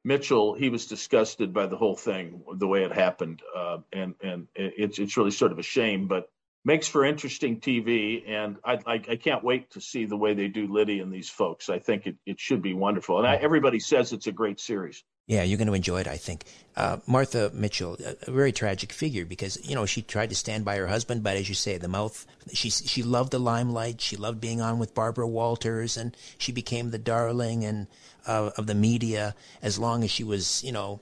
[0.03, 4.47] Mitchell, he was disgusted by the whole thing, the way it happened, uh, and and
[4.55, 6.29] it's it's really sort of a shame, but
[6.63, 8.23] makes for interesting TV.
[8.29, 11.29] And I, I, I can't wait to see the way they do Liddy and these
[11.29, 11.69] folks.
[11.69, 15.03] I think it, it should be wonderful, and I, everybody says it's a great series.
[15.28, 16.46] Yeah, you're going to enjoy it, I think.
[16.78, 20.78] Uh, Martha Mitchell, a, very tragic figure because you know she tried to stand by
[20.78, 22.26] her husband, but as you say, the mouth.
[22.54, 24.00] She she loved the limelight.
[24.00, 27.88] She loved being on with Barbara Walters, and she became the darling and
[28.26, 31.02] uh, of the media as long as she was, you know,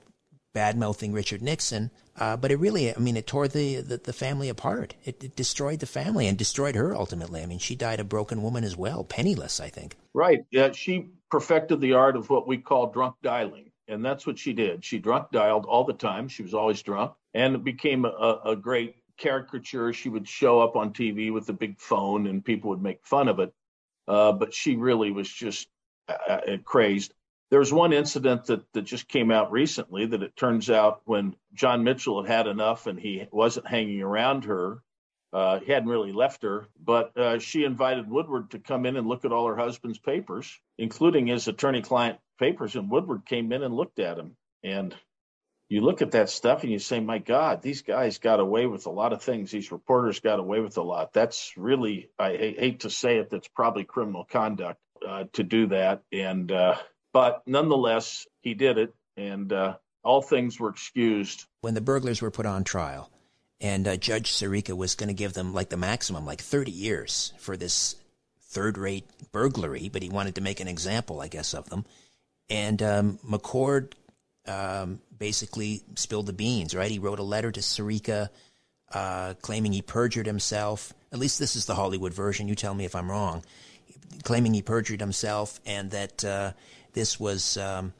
[0.52, 1.92] bad mouthing Richard Nixon.
[2.18, 4.94] Uh, but it really, I mean, it tore the, the, the family apart.
[5.04, 7.42] It, it, destroyed the family and destroyed her ultimately.
[7.42, 9.96] I mean, she died a broken woman as well, penniless, I think.
[10.14, 10.46] Right.
[10.50, 14.52] Yeah, she perfected the art of what we call drunk dialing and that's what she
[14.52, 14.84] did.
[14.84, 16.28] She drunk dialed all the time.
[16.28, 19.92] She was always drunk, and it became a, a great caricature.
[19.92, 23.28] She would show up on TV with a big phone, and people would make fun
[23.28, 23.52] of it.
[24.08, 25.68] Uh, but she really was just
[26.08, 27.12] uh, uh, crazed.
[27.50, 31.36] There was one incident that, that just came out recently that it turns out when
[31.54, 34.82] John Mitchell had had enough and he wasn't hanging around her,
[35.32, 39.06] uh, he hadn't really left her, but uh, she invited Woodward to come in and
[39.06, 42.76] look at all her husband's papers, including his attorney client papers.
[42.76, 44.36] And Woodward came in and looked at him.
[44.62, 44.94] And
[45.68, 48.86] you look at that stuff and you say, my God, these guys got away with
[48.86, 49.50] a lot of things.
[49.50, 51.12] These reporters got away with a lot.
[51.12, 56.02] That's really, I hate to say it, that's probably criminal conduct uh, to do that.
[56.12, 56.76] And, uh,
[57.12, 58.94] but nonetheless, he did it.
[59.16, 61.44] And uh, all things were excused.
[61.62, 63.10] When the burglars were put on trial,
[63.60, 67.32] and uh, Judge Sirica was going to give them like the maximum, like 30 years
[67.38, 67.96] for this
[68.42, 71.84] third rate burglary, but he wanted to make an example, I guess, of them.
[72.48, 73.92] And um, McCord
[74.46, 76.90] um, basically spilled the beans, right?
[76.90, 78.28] He wrote a letter to Sirica
[78.92, 80.92] uh, claiming he perjured himself.
[81.12, 82.48] At least this is the Hollywood version.
[82.48, 83.44] You tell me if I'm wrong.
[84.22, 86.52] Claiming he perjured himself and that uh,
[86.92, 87.92] this was um,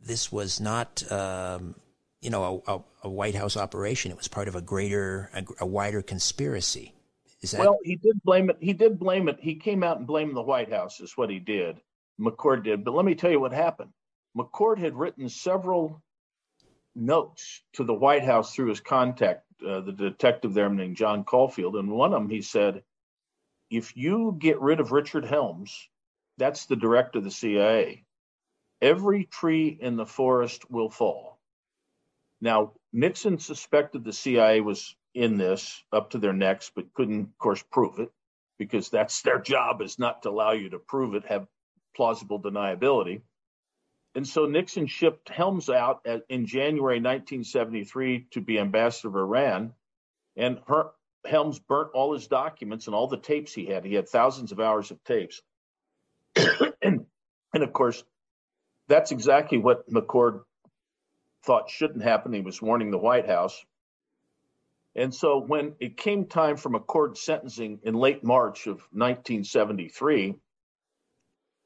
[0.00, 1.74] this was not um,
[2.20, 4.10] you know, a, a, a, White House operation.
[4.10, 6.94] It was part of a greater, a, a, wider conspiracy.
[7.42, 7.60] That?
[7.60, 8.58] Well, he did blame it.
[8.60, 9.38] He did blame it.
[9.40, 11.80] He came out and blamed the White House, is what he did.
[12.20, 12.84] McCord did.
[12.84, 13.90] But let me tell you what happened.
[14.36, 16.02] McCord had written several
[16.94, 21.76] notes to the White House through his contact, uh, the detective there named John Caulfield.
[21.76, 22.82] And one of them, he said,
[23.70, 25.88] if you get rid of Richard Helms,
[26.38, 28.04] that's the director of the CIA,
[28.82, 31.40] every tree in the forest will fall
[32.40, 37.38] now, Nixon suspected the CIA was in this up to their necks, but couldn't, of
[37.38, 38.10] course, prove it
[38.58, 41.46] because that's their job is not to allow you to prove it, have
[41.94, 43.22] plausible deniability.
[44.14, 49.72] And so Nixon shipped Helms out at, in January 1973 to be ambassador of Iran.
[50.36, 50.90] And her,
[51.24, 53.84] Helms burnt all his documents and all the tapes he had.
[53.84, 55.42] He had thousands of hours of tapes.
[56.36, 57.06] and,
[57.54, 58.02] and of course,
[58.88, 60.42] that's exactly what McCord
[61.44, 62.32] thought shouldn't happen.
[62.32, 63.64] He was warning the White House.
[64.96, 70.34] And so when it came time for McCord sentencing in late March of 1973,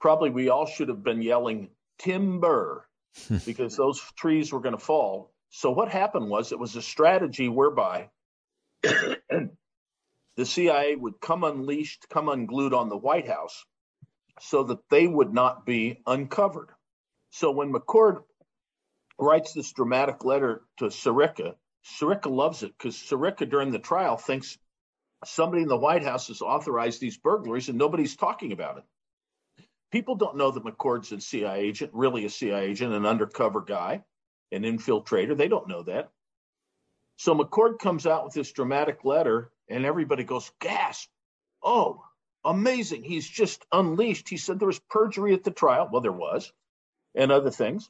[0.05, 2.87] probably we all should have been yelling timber
[3.47, 5.33] because those trees were going to fall.
[5.49, 8.11] So what happened was it was a strategy whereby
[8.83, 9.49] the
[10.43, 13.65] CIA would come unleashed, come unglued on the White House
[14.41, 16.69] so that they would not be uncovered.
[17.31, 18.25] So when McCord
[19.19, 21.55] writes this dramatic letter to Sirica
[21.99, 24.59] Sirica loves it because Sirica during the trial thinks
[25.25, 28.85] somebody in the White House has authorized these burglaries and nobody's talking about it.
[29.95, 34.03] People don't know that McCord's a CIA agent, really a CIA agent, an undercover guy,
[34.51, 35.37] an infiltrator.
[35.37, 36.11] They don't know that.
[37.15, 41.09] So McCord comes out with this dramatic letter, and everybody goes, gasp.
[41.63, 42.03] Oh,
[42.45, 43.05] amazing.
[43.05, 44.29] He's just unleashed.
[44.29, 45.89] He said there was perjury at the trial.
[45.93, 46.53] Well, there was,
[47.15, 47.89] and other things.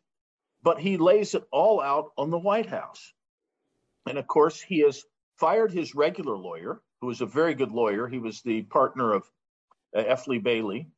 [0.62, 3.14] But he lays it all out on the White House.
[4.06, 5.06] And of course, he has
[5.38, 8.06] fired his regular lawyer, who was a very good lawyer.
[8.06, 9.22] He was the partner of
[9.96, 10.26] uh, F.
[10.26, 10.90] Lee Bailey.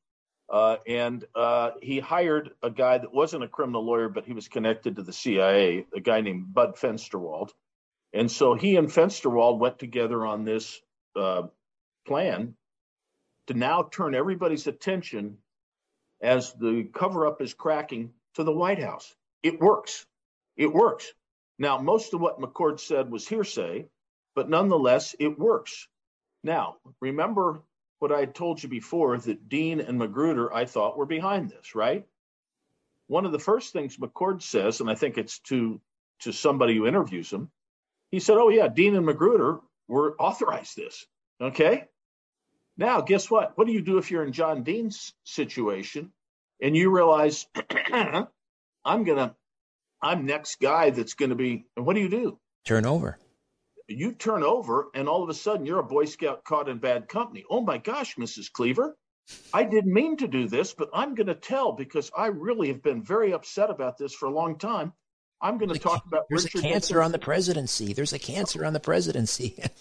[0.48, 4.48] Uh, and uh, he hired a guy that wasn't a criminal lawyer, but he was
[4.48, 7.50] connected to the CIA, a guy named Bud Fensterwald.
[8.12, 10.80] And so he and Fensterwald went together on this
[11.16, 11.42] uh,
[12.06, 12.54] plan
[13.48, 15.38] to now turn everybody's attention
[16.20, 19.14] as the cover up is cracking to the White House.
[19.42, 20.06] It works.
[20.56, 21.12] It works.
[21.58, 23.86] Now, most of what McCord said was hearsay,
[24.34, 25.88] but nonetheless, it works.
[26.42, 27.60] Now, remember
[27.98, 32.06] what I told you before that Dean and Magruder, I thought, were behind this, right?
[33.08, 35.80] One of the first things McCord says, and I think it's to
[36.20, 37.50] to somebody who interviews him,
[38.10, 41.06] he said, "Oh yeah, Dean and Magruder were authorized this."
[41.40, 41.84] Okay.
[42.76, 43.56] Now, guess what?
[43.56, 46.12] What do you do if you're in John Dean's situation
[46.60, 47.46] and you realize
[47.92, 49.34] I'm gonna,
[50.02, 52.38] I'm next guy that's gonna be, and what do you do?
[52.64, 53.18] Turn over.
[53.88, 57.08] You turn over, and all of a sudden you're a Boy Scout caught in bad
[57.08, 57.44] company.
[57.48, 58.50] Oh my gosh, Mrs.
[58.50, 58.96] Cleaver,
[59.52, 62.82] I didn't mean to do this, but I'm going to tell because I really have
[62.82, 64.92] been very upset about this for a long time.
[65.40, 67.04] I'm going to talk about There's Richard a cancer Nixon.
[67.04, 67.92] on the presidency.
[67.92, 69.62] There's a cancer on the presidency.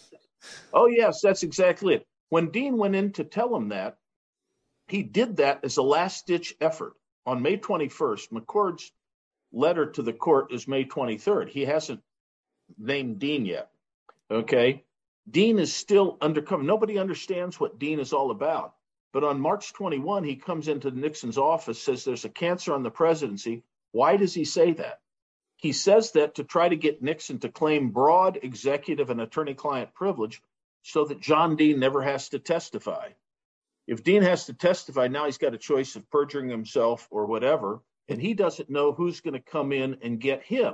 [0.71, 2.05] Oh, yes, that's exactly it.
[2.29, 3.97] When Dean went in to tell him that,
[4.87, 6.93] he did that as a last ditch effort.
[7.25, 8.91] On May 21st, McCord's
[9.51, 11.49] letter to the court is May 23rd.
[11.49, 12.01] He hasn't
[12.77, 13.71] named Dean yet.
[14.29, 14.83] Okay.
[15.29, 16.63] Dean is still undercover.
[16.63, 18.75] Nobody understands what Dean is all about.
[19.11, 22.91] But on March 21, he comes into Nixon's office, says there's a cancer on the
[22.91, 23.63] presidency.
[23.91, 24.99] Why does he say that?
[25.57, 29.93] He says that to try to get Nixon to claim broad executive and attorney client
[29.93, 30.41] privilege
[30.83, 33.09] so that John Dean never has to testify.
[33.87, 37.81] If Dean has to testify, now he's got a choice of perjuring himself or whatever,
[38.09, 40.73] and he doesn't know who's going to come in and get him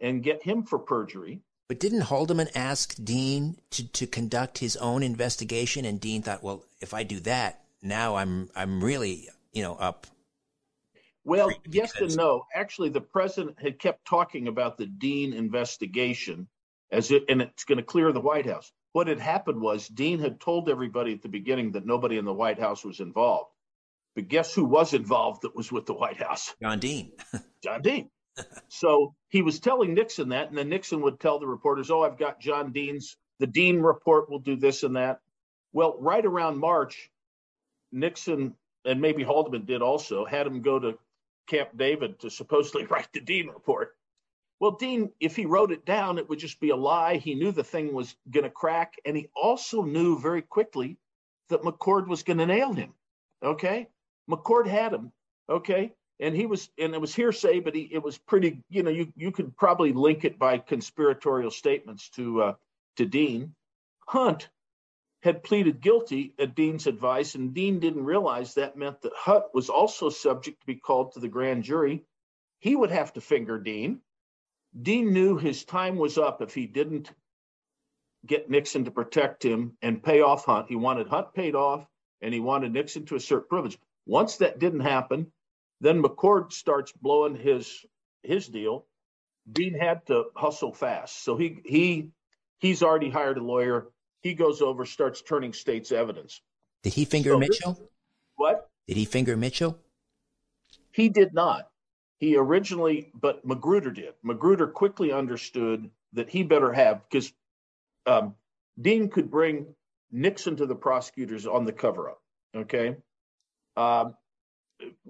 [0.00, 1.40] and get him for perjury.
[1.68, 5.84] But didn't Haldeman ask Dean to, to conduct his own investigation?
[5.84, 10.06] And Dean thought, well, if I do that, now I'm I'm really you know up.
[11.24, 12.46] Well, yes and no.
[12.54, 16.48] Actually, the president had kept talking about the Dean investigation
[16.90, 18.72] as it, and it's going to clear the White House.
[18.92, 22.32] What had happened was Dean had told everybody at the beginning that nobody in the
[22.32, 23.50] White House was involved.
[24.14, 26.54] But guess who was involved that was with the White House?
[26.62, 27.12] John Dean.
[27.62, 28.10] John Dean.
[28.68, 32.18] So he was telling Nixon that, and then Nixon would tell the reporters, "Oh, I've
[32.18, 33.16] got John Dean's.
[33.38, 35.20] The Dean report will do this and that."
[35.72, 37.10] Well, right around March,
[37.92, 40.98] Nixon and maybe Haldeman did also had him go to
[41.46, 43.96] Camp David to supposedly write the Dean report.
[44.60, 47.16] Well, Dean, if he wrote it down, it would just be a lie.
[47.16, 50.96] He knew the thing was going to crack, and he also knew very quickly
[51.48, 52.92] that McCord was going to nail him.
[53.42, 53.88] Okay,
[54.28, 55.12] McCord had him.
[55.48, 58.62] Okay, and he was, and it was hearsay, but he, it was pretty.
[58.68, 62.54] You know, you you could probably link it by conspiratorial statements to uh,
[62.96, 63.54] to Dean.
[64.06, 64.48] Hunt
[65.22, 69.68] had pleaded guilty at Dean's advice, and Dean didn't realize that meant that Hunt was
[69.68, 72.04] also subject to be called to the grand jury.
[72.60, 74.00] He would have to finger Dean.
[74.80, 77.12] Dean knew his time was up if he didn't
[78.26, 80.68] get Nixon to protect him and pay off Hunt.
[80.68, 81.86] He wanted Hunt paid off,
[82.20, 83.78] and he wanted Nixon to assert privilege.
[84.06, 85.30] Once that didn't happen,
[85.80, 87.84] then McCord starts blowing his
[88.22, 88.86] his deal.
[89.50, 92.10] Dean had to hustle fast, so he he
[92.58, 93.88] he's already hired a lawyer.
[94.20, 96.40] He goes over, starts turning state's evidence.
[96.82, 97.72] Did he finger So Mitchell?
[97.74, 97.88] this-
[98.36, 98.68] what?
[98.86, 99.78] Did he finger Mitchell?
[100.92, 101.70] He did not.
[102.18, 104.14] He originally, but Magruder did.
[104.22, 107.32] Magruder quickly understood that he better have because
[108.06, 108.34] um,
[108.80, 109.74] Dean could bring
[110.10, 112.22] Nixon to the prosecutors on the cover up.
[112.56, 112.96] Okay.
[113.76, 114.14] Um,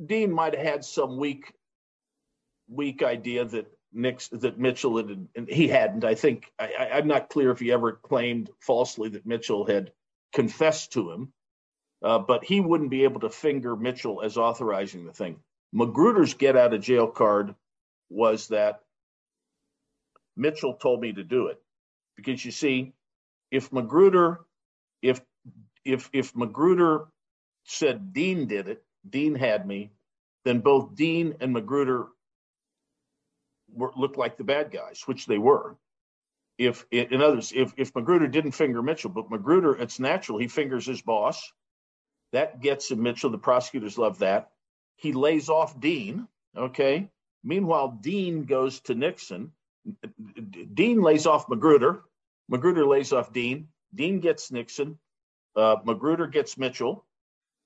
[0.07, 1.53] Dean might have had some weak,
[2.69, 6.05] weak idea that Nix that Mitchell had, and he hadn't.
[6.05, 9.93] I think I, I'm not clear if he ever claimed falsely that Mitchell had
[10.35, 11.33] confessed to him,
[12.03, 15.41] uh, but he wouldn't be able to finger Mitchell as authorizing the thing.
[15.73, 17.55] Magruder's get out of jail card
[18.11, 18.81] was that
[20.37, 21.61] Mitchell told me to do it
[22.17, 22.93] because you see,
[23.51, 24.41] if Magruder,
[25.03, 25.21] if
[25.85, 27.07] if if Magruder
[27.65, 29.91] said Dean did it, Dean had me,
[30.45, 32.07] then both Dean and Magruder
[33.73, 35.77] were, looked like the bad guys, which they were.
[36.59, 40.85] if in others, if if Magruder didn't finger Mitchell, but Magruder, it's natural he fingers
[40.85, 41.53] his boss.
[42.33, 43.31] That gets him Mitchell.
[43.31, 44.51] The prosecutors love that.
[44.97, 46.27] He lays off Dean.
[46.57, 47.09] Okay.
[47.45, 49.53] Meanwhile, Dean goes to Nixon.
[50.75, 52.03] Dean lays off Magruder.
[52.49, 53.69] Magruder lays off Dean.
[53.95, 54.99] Dean gets Nixon.
[55.57, 57.05] Uh, Magruder gets Mitchell.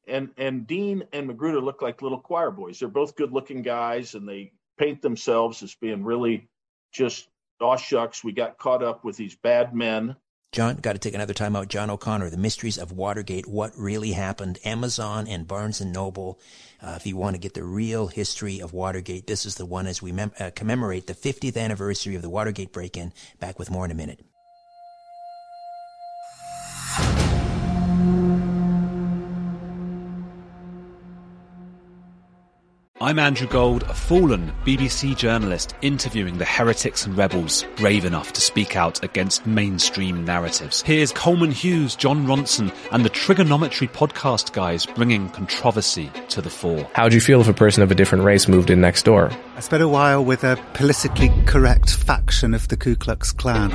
[0.06, 2.78] And and Dean and Magruder look like little choir boys.
[2.78, 6.48] They're both good-looking guys, and they paint themselves as being really
[6.92, 7.28] just
[7.62, 10.16] oh shucks, we got caught up with these bad men.
[10.52, 11.68] John, got to take another time out.
[11.68, 16.38] John O'Connor, The Mysteries of Watergate, What Really Happened, Amazon and Barnes & Noble.
[16.82, 19.86] Uh, if you want to get the real history of Watergate, this is the one
[19.86, 23.14] as we mem- uh, commemorate the 50th anniversary of the Watergate break-in.
[23.40, 24.20] Back with more in a minute.
[33.02, 38.40] I'm Andrew Gold, a fallen BBC journalist interviewing the heretics and rebels brave enough to
[38.40, 40.82] speak out against mainstream narratives.
[40.82, 46.88] Here's Coleman Hughes, Jon Ronson, and the Trigonometry podcast guys bringing controversy to the fore.
[46.94, 49.32] How would you feel if a person of a different race moved in next door?
[49.56, 53.72] I spent a while with a politically correct faction of the Ku Klux Klan.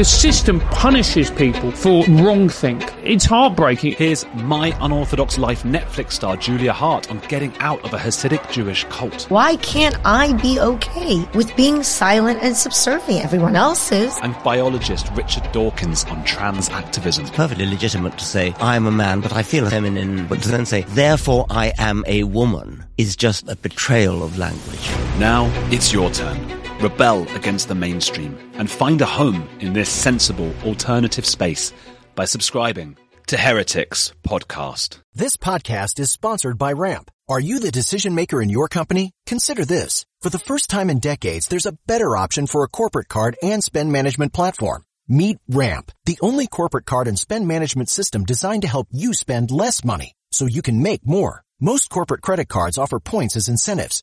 [0.00, 2.90] The system punishes people for wrong think.
[3.04, 3.96] It's heartbreaking.
[3.96, 8.84] Here's My Unorthodox Life Netflix star Julia Haart on getting out of a Hasidic Jewish
[8.84, 9.24] cult.
[9.30, 13.26] Why can't I be okay with being silent and subservient?
[13.26, 14.18] Everyone else is.
[14.22, 17.26] And biologist Richard Dawkins on trans activism.
[17.26, 20.26] It's perfectly legitimate to say, I'm a man, but I feel feminine.
[20.28, 24.88] But to then say, therefore I am a woman, is just a betrayal of language.
[25.18, 26.59] Now it's your turn.
[26.80, 31.74] Rebel against the mainstream and find a home in this sensible alternative space
[32.14, 35.00] by subscribing to Heretics Podcast.
[35.12, 37.10] This podcast is sponsored by Ramp.
[37.28, 39.12] Are you the decision maker in your company?
[39.26, 40.06] Consider this.
[40.22, 43.62] For the first time in decades, there's a better option for a corporate card and
[43.62, 44.84] spend management platform.
[45.06, 49.50] Meet Ramp, the only corporate card and spend management system designed to help you spend
[49.50, 51.44] less money so you can make more.
[51.60, 54.02] Most corporate credit cards offer points as incentives,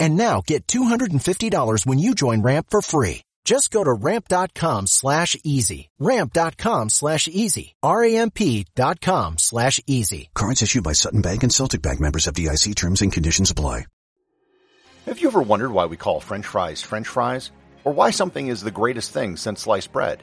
[0.00, 3.22] And now get $250 when you join Ramp for free.
[3.44, 5.88] Just go to ramp.com slash easy.
[5.98, 7.74] Ramp.com slash easy.
[7.82, 10.30] R-A-M-P dot com slash easy.
[10.34, 13.86] Cards issued by Sutton Bank and Celtic Bank members FDIC terms and conditions apply.
[15.06, 17.50] Have you ever wondered why we call French fries French fries?
[17.84, 20.22] Or why something is the greatest thing since sliced bread?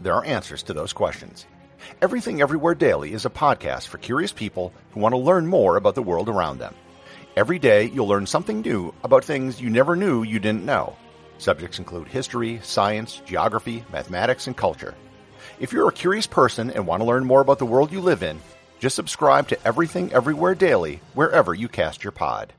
[0.00, 1.46] There are answers to those questions.
[2.00, 5.94] Everything Everywhere Daily is a podcast for curious people who want to learn more about
[5.94, 6.74] the world around them.
[7.36, 10.96] Every day, you'll learn something new about things you never knew you didn't know.
[11.38, 14.94] Subjects include history, science, geography, mathematics, and culture.
[15.58, 18.22] If you're a curious person and want to learn more about the world you live
[18.22, 18.40] in,
[18.78, 22.52] just subscribe to Everything Everywhere Daily wherever you cast your pod.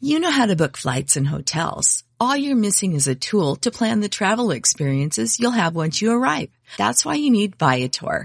[0.00, 2.04] You know how to book flights and hotels.
[2.20, 6.12] All you're missing is a tool to plan the travel experiences you'll have once you
[6.12, 6.48] arrive.
[6.78, 8.24] That's why you need Viator.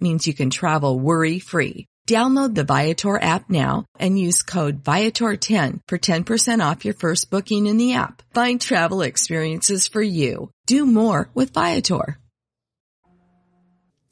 [0.00, 1.86] means you can travel worry free.
[2.08, 7.66] Download the Viator app now and use code Viator10 for 10% off your first booking
[7.66, 8.22] in the app.
[8.32, 10.50] Find travel experiences for you.
[10.66, 12.18] Do more with Viator.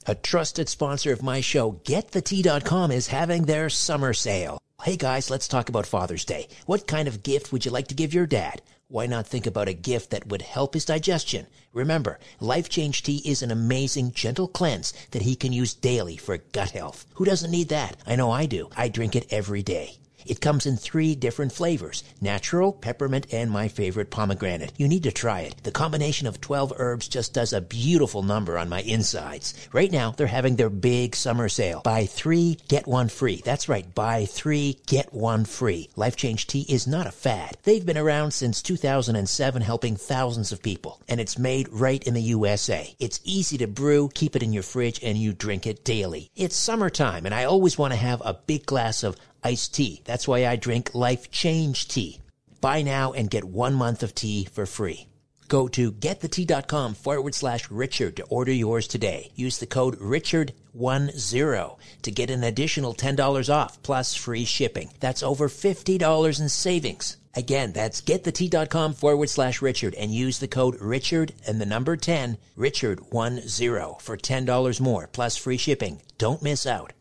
[0.06, 4.60] A trusted sponsor of my show, GetTheTea.com, is having their summer sale.
[4.82, 6.48] Hey guys, let's talk about Father's Day.
[6.66, 8.60] What kind of gift would you like to give your dad?
[8.88, 11.48] Why not think about a gift that would help his digestion?
[11.72, 16.38] Remember, Life Change Tea is an amazing, gentle cleanse that he can use daily for
[16.38, 17.04] gut health.
[17.14, 17.96] Who doesn't need that?
[18.06, 18.70] I know I do.
[18.76, 19.98] I drink it every day.
[20.24, 24.72] It comes in three different flavors natural, peppermint, and my favorite pomegranate.
[24.76, 25.62] You need to try it.
[25.62, 29.54] The combination of 12 herbs just does a beautiful number on my insides.
[29.72, 31.82] Right now, they're having their big summer sale.
[31.84, 33.42] Buy three, get one free.
[33.44, 35.90] That's right, buy three, get one free.
[35.96, 37.56] Life Change Tea is not a fad.
[37.62, 42.22] They've been around since 2007, helping thousands of people, and it's made right in the
[42.22, 42.94] USA.
[42.98, 46.30] It's easy to brew, keep it in your fridge, and you drink it daily.
[46.36, 50.02] It's summertime, and I always want to have a big glass of iced tea.
[50.04, 52.20] That's why I drink Life Change Tea.
[52.60, 55.08] Buy now and get one month of tea for free.
[55.48, 59.30] Go to getthetea.com forward slash Richard to order yours today.
[59.36, 64.90] Use the code Richard10 to get an additional $10 off plus free shipping.
[65.00, 67.16] That's over $50 in savings.
[67.34, 72.38] Again, that's getthetea.com forward slash Richard and use the code Richard and the number 10,
[72.56, 76.00] Richard10 for $10 more plus free shipping.
[76.18, 76.92] Don't miss out.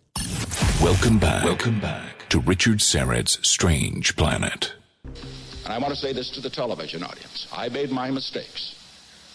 [0.81, 1.45] Welcome back.
[1.45, 4.73] Welcome back to Richard Syrett's Strange Planet.
[5.03, 7.47] And I want to say this to the television audience.
[7.51, 8.75] I made my mistakes.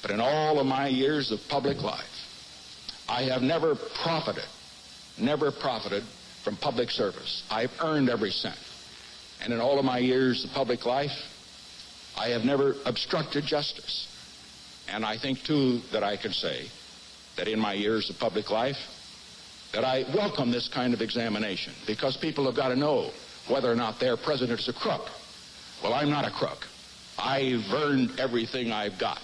[0.02, 2.26] But in all of my years of public life,
[3.08, 4.44] I have never profited,
[5.18, 6.04] never profited
[6.42, 7.42] from public service.
[7.50, 8.58] I've earned every cent.
[9.42, 11.12] And in all of my years of public life,
[12.18, 14.06] I have never obstructed justice.
[14.88, 16.68] And I think, too, that I can say
[17.36, 18.78] that in my years of public life,
[19.72, 23.10] that I welcome this kind of examination because people have got to know
[23.48, 25.08] whether or not their president is a crook.
[25.82, 26.66] Well, I'm not a crook.
[27.18, 29.20] I've earned everything I've got.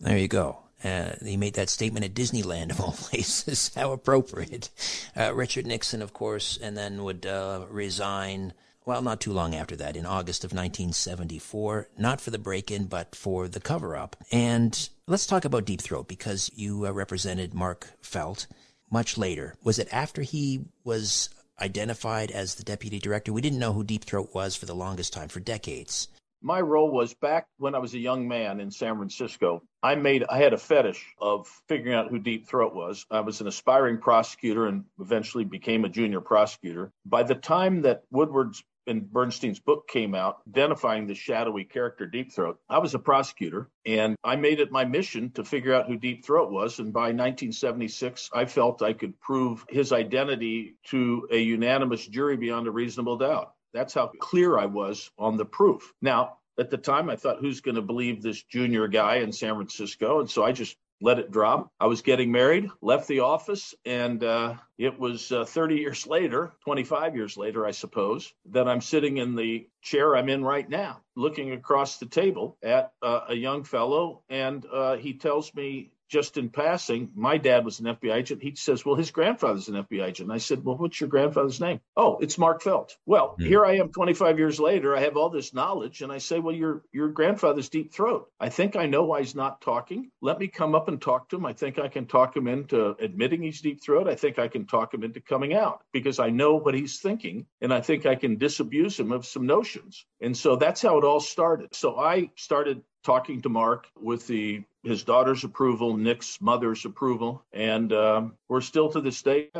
[0.00, 0.58] There you go.
[0.82, 3.70] Uh, he made that statement at Disneyland, of all places.
[3.74, 4.68] How appropriate.
[5.16, 8.52] Uh, Richard Nixon, of course, and then would uh, resign,
[8.84, 12.84] well, not too long after that, in August of 1974, not for the break in,
[12.84, 14.16] but for the cover up.
[14.30, 18.46] And let's talk about Deep Throat because you uh, represented Mark Felt
[18.94, 19.56] much later.
[19.64, 21.28] Was it after he was
[21.60, 23.32] identified as the deputy director?
[23.32, 26.06] We didn't know who Deep Throat was for the longest time, for decades.
[26.40, 29.62] My role was back when I was a young man in San Francisco.
[29.82, 33.04] I made I had a fetish of figuring out who Deep Throat was.
[33.10, 36.92] I was an aspiring prosecutor and eventually became a junior prosecutor.
[37.04, 42.32] By the time that Woodward's and Bernstein's book came out identifying the shadowy character Deep
[42.32, 42.58] Throat.
[42.68, 46.24] I was a prosecutor and I made it my mission to figure out who Deep
[46.24, 46.78] Throat was.
[46.78, 52.66] And by 1976, I felt I could prove his identity to a unanimous jury beyond
[52.66, 53.52] a reasonable doubt.
[53.72, 55.92] That's how clear I was on the proof.
[56.00, 59.54] Now, at the time, I thought, who's going to believe this junior guy in San
[59.56, 60.20] Francisco?
[60.20, 61.70] And so I just let it drop.
[61.80, 66.54] I was getting married, left the office, and uh, it was uh, 30 years later,
[66.64, 71.00] 25 years later, I suppose, that I'm sitting in the chair I'm in right now,
[71.16, 76.36] looking across the table at uh, a young fellow, and uh, he tells me just
[76.36, 78.40] in passing, my dad was an FBI agent.
[78.40, 80.28] He says, Well, his grandfather's an FBI agent.
[80.28, 81.80] And I said, Well, what's your grandfather's name?
[81.96, 82.96] Oh, it's Mark Felt.
[83.04, 83.44] Well, mm.
[83.44, 84.96] here I am 25 years later.
[84.96, 86.02] I have all this knowledge.
[86.02, 88.30] And I say, Well, your, your grandfather's deep throat.
[88.38, 90.12] I think I know why he's not talking.
[90.20, 91.46] Let me come up and talk to him.
[91.46, 94.06] I think I can talk him into admitting he's deep throat.
[94.06, 97.46] I think I can talk him into coming out because I know what he's thinking.
[97.60, 100.06] And I think I can disabuse him of some notions.
[100.20, 101.74] And so that's how it all started.
[101.74, 107.92] So I started talking to Mark with the his daughter's approval, Nick's mother's approval, and
[107.92, 109.50] um, we're still to this day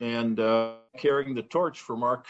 [0.00, 2.26] and uh, carrying the torch for Mark.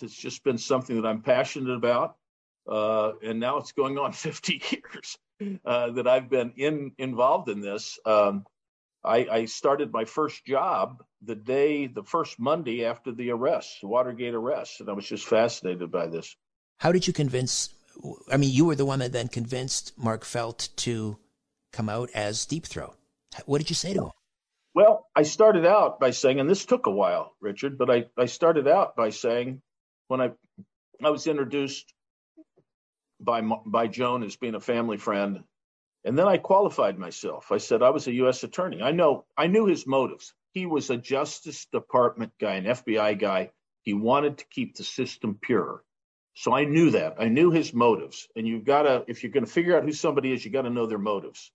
[0.00, 2.16] It's just been something that I'm passionate about,
[2.68, 5.18] uh, and now it's going on 50 years
[5.64, 7.98] uh, that I've been in involved in this.
[8.04, 8.46] Um,
[9.04, 13.86] I, I, started my first job the day, the first Monday after the arrest, the
[13.86, 16.36] Watergate arrest, and I was just fascinated by this.
[16.78, 17.70] How did you convince
[18.30, 21.18] I mean, you were the one that then convinced Mark Felt to
[21.72, 22.96] come out as Deep Throat.
[23.46, 24.10] What did you say to him?
[24.74, 28.26] Well, I started out by saying, and this took a while, Richard, but I, I
[28.26, 29.60] started out by saying
[30.08, 30.30] when I
[31.02, 31.92] I was introduced
[33.20, 35.44] by by Joan as being a family friend,
[36.04, 37.50] and then I qualified myself.
[37.50, 38.44] I said I was a U.S.
[38.44, 38.82] attorney.
[38.82, 40.34] I know I knew his motives.
[40.52, 43.50] He was a Justice Department guy, an FBI guy.
[43.82, 45.82] He wanted to keep the system pure.
[46.38, 47.16] So I knew that.
[47.18, 48.28] I knew his motives.
[48.36, 50.62] And you've got to, if you're going to figure out who somebody is, you got
[50.62, 51.50] to know their motives.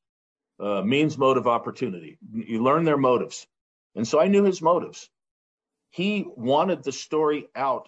[0.60, 2.18] Uh, means, motive, opportunity.
[2.34, 3.48] You learn their motives.
[3.96, 5.10] And so I knew his motives.
[5.92, 7.88] He wanted the story out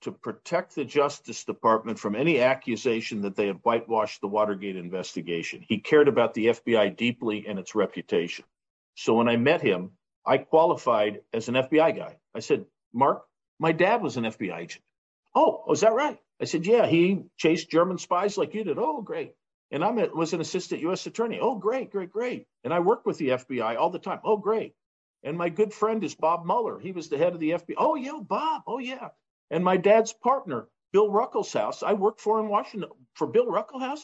[0.00, 5.64] to protect the Justice Department from any accusation that they had whitewashed the Watergate investigation.
[5.68, 8.44] He cared about the FBI deeply and its reputation.
[8.96, 9.92] So when I met him,
[10.26, 12.16] I qualified as an FBI guy.
[12.34, 13.22] I said, Mark,
[13.60, 14.84] my dad was an FBI agent.
[15.34, 16.18] Oh, was that right?
[16.40, 18.78] I said, yeah, he chased German spies like you did.
[18.78, 19.34] Oh, great.
[19.70, 21.06] And I was an assistant U.S.
[21.06, 21.38] attorney.
[21.40, 22.46] Oh, great, great, great.
[22.64, 24.20] And I work with the FBI all the time.
[24.24, 24.74] Oh, great.
[25.22, 26.78] And my good friend is Bob Mueller.
[26.78, 27.74] He was the head of the FBI.
[27.78, 28.62] Oh, yeah, Bob.
[28.66, 29.08] Oh, yeah.
[29.50, 34.00] And my dad's partner, Bill Ruckelshaus, I worked for in Washington for Bill Ruckelshaus.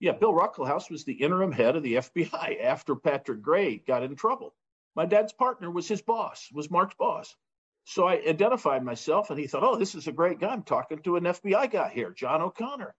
[0.00, 4.16] Yeah, Bill Ruckelshaus was the interim head of the FBI after Patrick Gray got in
[4.16, 4.54] trouble.
[4.96, 7.36] My dad's partner was his boss, was Mark's boss.
[7.84, 10.48] So I identified myself and he thought, oh, this is a great guy.
[10.52, 12.94] I'm talking to an FBI guy here, John O'Connor.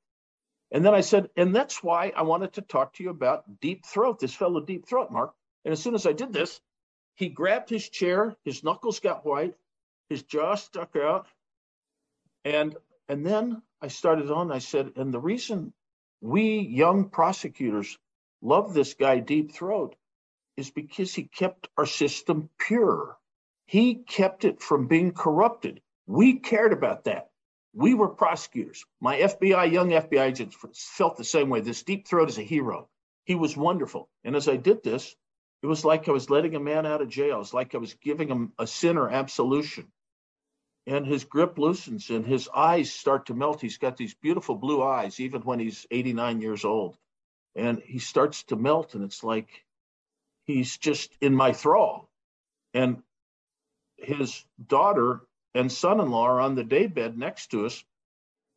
[0.72, 3.86] And then I said, and that's why I wanted to talk to you about Deep
[3.86, 5.34] Throat, this fellow Deep Throat, Mark.
[5.64, 6.60] And as soon as I did this,
[7.16, 9.56] he grabbed his chair, his knuckles got white,
[10.10, 11.28] his jaw stuck out.
[12.44, 12.76] And
[13.08, 15.74] and then I started on, I said, and the reason
[16.22, 17.98] we young prosecutors
[18.42, 19.96] love this guy Deep Throat
[20.58, 23.18] is because he kept our system pure.
[23.74, 25.82] He kept it from being corrupted.
[26.06, 27.32] We cared about that.
[27.74, 28.86] We were prosecutors.
[29.02, 31.62] My FBI, young FBI agents felt the same way.
[31.62, 32.88] This deep throat is a hero.
[33.26, 34.10] He was wonderful.
[34.24, 35.16] And as I did this,
[35.64, 37.42] it was like I was letting a man out of jail.
[37.42, 39.92] It's like I was giving him a sinner absolution.
[40.86, 43.60] And his grip loosens and his eyes start to melt.
[43.60, 46.96] He's got these beautiful blue eyes, even when he's 89 years old.
[47.56, 49.50] And he starts to melt, and it's like
[50.44, 52.08] he's just in my thrall.
[52.76, 53.02] And
[54.06, 55.22] his daughter
[55.56, 57.84] and son in law are on the daybed next to us.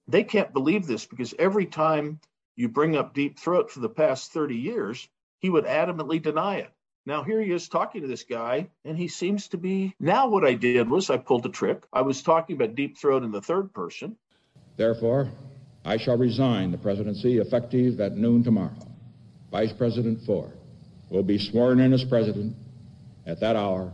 [0.08, 2.20] They can't believe this because every time
[2.54, 5.08] you bring up Deep Throat for the past 30 years,
[5.40, 6.70] he would adamantly deny it.
[7.04, 9.94] Now, here he is talking to this guy, and he seems to be.
[10.00, 11.84] Now, what I did was I pulled a trick.
[11.92, 14.16] I was talking about Deep Throat in the third person.
[14.76, 15.28] Therefore,
[15.84, 18.74] I shall resign the presidency effective at noon tomorrow.
[19.52, 20.58] Vice President Ford
[21.08, 22.56] will be sworn in as president
[23.24, 23.92] at that hour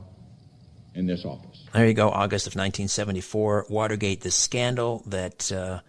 [0.94, 1.64] in this office.
[1.72, 3.66] There you go, August of 1974.
[3.68, 5.80] Watergate, the scandal that uh,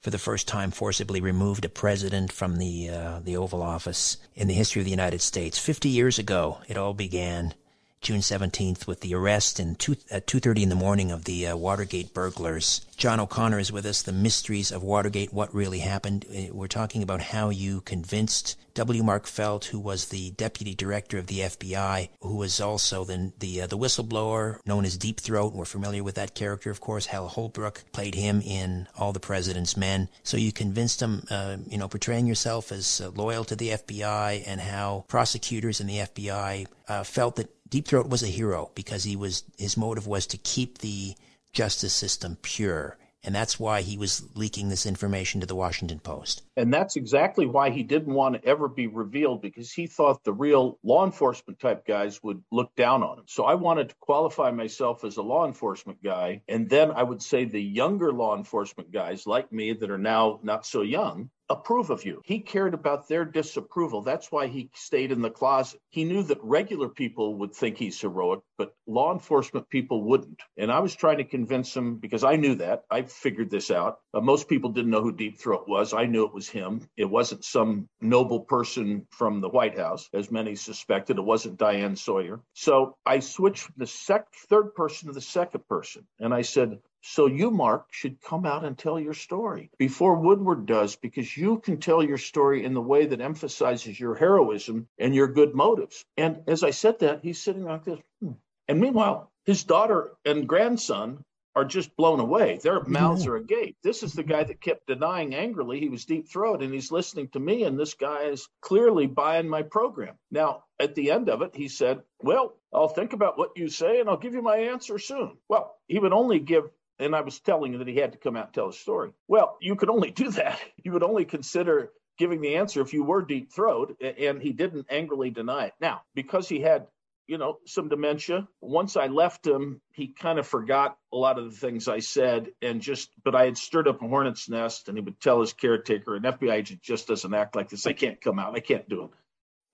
[0.00, 4.48] for the first time forcibly removed a president from the uh, the Oval Office in
[4.48, 5.58] the history of the United States.
[5.58, 7.54] 50 years ago, it all began.
[8.02, 11.56] June 17th with the arrest in two, at 2.30 in the morning of the uh,
[11.56, 12.84] Watergate burglars.
[12.96, 16.26] John O'Connor is with us, The Mysteries of Watergate, What Really Happened.
[16.28, 19.02] Uh, we're talking about how you convinced W.
[19.02, 23.62] Mark Felt, who was the deputy director of the FBI, who was also the the,
[23.62, 25.52] uh, the whistleblower known as Deep Throat.
[25.52, 27.06] We're familiar with that character, of course.
[27.06, 30.08] Hal Holbrook played him in All the President's Men.
[30.22, 34.42] So you convinced him, uh, you know, portraying yourself as uh, loyal to the FBI
[34.46, 39.04] and how prosecutors in the FBI uh, felt that Deep Throat was a hero because
[39.04, 41.14] he was his motive was to keep the
[41.54, 42.98] justice system pure.
[43.24, 46.42] And that's why he was leaking this information to the Washington Post.
[46.56, 50.32] And that's exactly why he didn't want to ever be revealed because he thought the
[50.32, 53.24] real law enforcement type guys would look down on him.
[53.26, 56.42] So I wanted to qualify myself as a law enforcement guy.
[56.48, 60.40] And then I would say the younger law enforcement guys like me that are now
[60.42, 62.22] not so young approve of you.
[62.24, 64.02] He cared about their disapproval.
[64.02, 65.80] That's why he stayed in the closet.
[65.90, 70.40] He knew that regular people would think he's heroic, but law enforcement people wouldn't.
[70.56, 72.84] And I was trying to convince him because I knew that.
[72.90, 74.00] I figured this out.
[74.14, 75.92] Uh, most people didn't know who Deep Throat was.
[75.92, 76.88] I knew it was him.
[76.96, 81.18] It wasn't some noble person from the White House, as many suspected.
[81.18, 82.40] It wasn't Diane Sawyer.
[82.54, 86.06] So I switched from the sec- third person to the second person.
[86.18, 90.66] And I said, so you, Mark, should come out and tell your story before Woodward
[90.66, 95.14] does, because you can tell your story in the way that emphasizes your heroism and
[95.14, 96.04] your good motives.
[96.16, 97.98] And as I said that, he's sitting like this.
[98.20, 98.32] Hmm.
[98.68, 101.24] And meanwhile, his daughter and grandson
[101.54, 102.58] are just blown away.
[102.62, 103.76] Their mouths are agape.
[103.82, 107.28] This is the guy that kept denying angrily he was deep throat, and he's listening
[107.28, 110.14] to me, and this guy is clearly buying my program.
[110.30, 114.00] Now, at the end of it, he said, Well, I'll think about what you say
[114.00, 115.36] and I'll give you my answer soon.
[115.48, 118.36] Well, he would only give and I was telling him that he had to come
[118.36, 119.12] out and tell a story.
[119.28, 120.60] Well, you could only do that.
[120.82, 124.86] You would only consider giving the answer if you were deep throat, and he didn't
[124.90, 125.72] angrily deny it.
[125.80, 126.86] Now, because he had,
[127.26, 131.50] you know, some dementia, once I left him, he kind of forgot a lot of
[131.50, 134.98] the things I said, and just, but I had stirred up a hornet's nest, and
[134.98, 137.86] he would tell his caretaker, an FBI agent just doesn't act like this.
[137.86, 138.56] I can't come out.
[138.56, 139.10] I can't do it.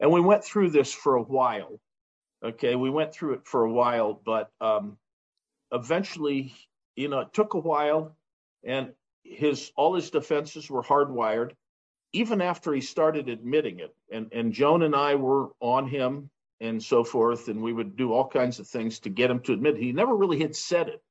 [0.01, 1.81] And we went through this for a while.
[2.45, 4.97] Okay, we went through it for a while, but um,
[5.73, 6.55] eventually
[6.99, 8.17] you know, it took a while,
[8.65, 8.93] and
[9.23, 11.53] his all his defenses were hardwired.
[12.13, 16.29] Even after he started admitting it, and and Joan and I were on him
[16.61, 19.53] and so forth, and we would do all kinds of things to get him to
[19.53, 19.77] admit.
[19.77, 19.83] It.
[19.83, 21.03] He never really had said it.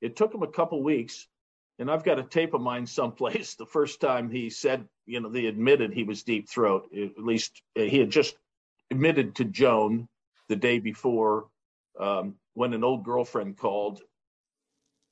[0.00, 1.26] It took him a couple weeks,
[1.78, 3.54] and I've got a tape of mine someplace.
[3.54, 6.88] The first time he said, you know, they admitted he was deep throat.
[6.94, 8.36] At least uh, he had just
[8.90, 10.08] admitted to Joan
[10.48, 11.48] the day before
[11.98, 14.00] um, when an old girlfriend called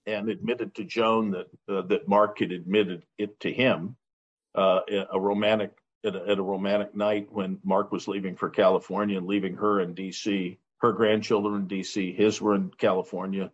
[0.07, 3.97] and admitted to Joan that uh, that Mark had admitted it to him,
[4.55, 4.81] uh,
[5.13, 5.73] a romantic
[6.05, 9.81] at a, at a, romantic night when Mark was leaving for California and leaving her
[9.81, 10.59] in D.C.
[10.79, 12.13] Her grandchildren in D.C.
[12.13, 13.51] His were in California,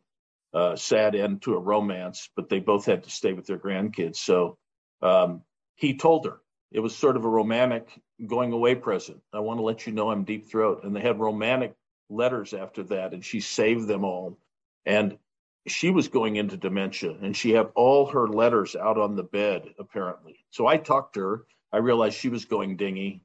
[0.52, 4.16] uh, sad end to a romance, but they both had to stay with their grandkids.
[4.16, 4.58] So
[5.00, 5.42] um,
[5.76, 6.40] he told her
[6.72, 7.88] it was sort of a romantic
[8.26, 9.20] going away present.
[9.32, 10.84] I want to let you know I'm deep throat.
[10.84, 11.74] And they had romantic
[12.08, 14.38] letters after that, and she saved them all.
[14.86, 15.18] And
[15.66, 19.74] she was going into dementia, and she had all her letters out on the bed,
[19.78, 20.44] apparently.
[20.50, 21.46] So I talked to her.
[21.72, 23.22] I realized she was going dingy,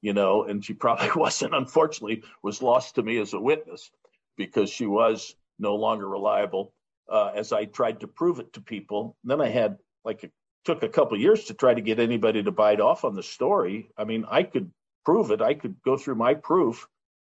[0.00, 3.90] you know, and she probably wasn't, unfortunately, was lost to me as a witness
[4.36, 6.72] because she was no longer reliable.
[7.08, 10.30] Uh, as I tried to prove it to people, and then I had like a,
[10.64, 13.88] took a couple years to try to get anybody to bite off on the story.
[13.96, 14.72] I mean, I could
[15.04, 15.40] prove it.
[15.40, 16.88] I could go through my proof,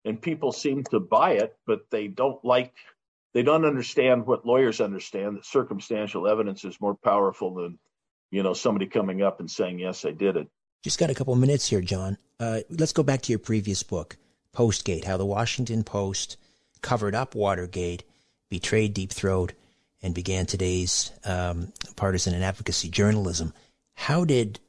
[0.06, 2.74] and people seem to buy it, but they don't like.
[3.34, 7.80] They don't understand what lawyers understand that circumstantial evidence is more powerful than,
[8.34, 10.48] you know, somebody coming up and saying, yes, I did it.
[10.84, 12.18] Just got a couple minutes here, John.
[12.40, 14.18] Uh, let's go back to your previous book,
[14.56, 16.38] Postgate, how the Washington Post
[16.82, 18.04] covered up Watergate,
[18.50, 19.54] betrayed Deep Throat,
[20.02, 23.54] and began today's um, partisan and advocacy journalism.
[23.94, 24.60] How did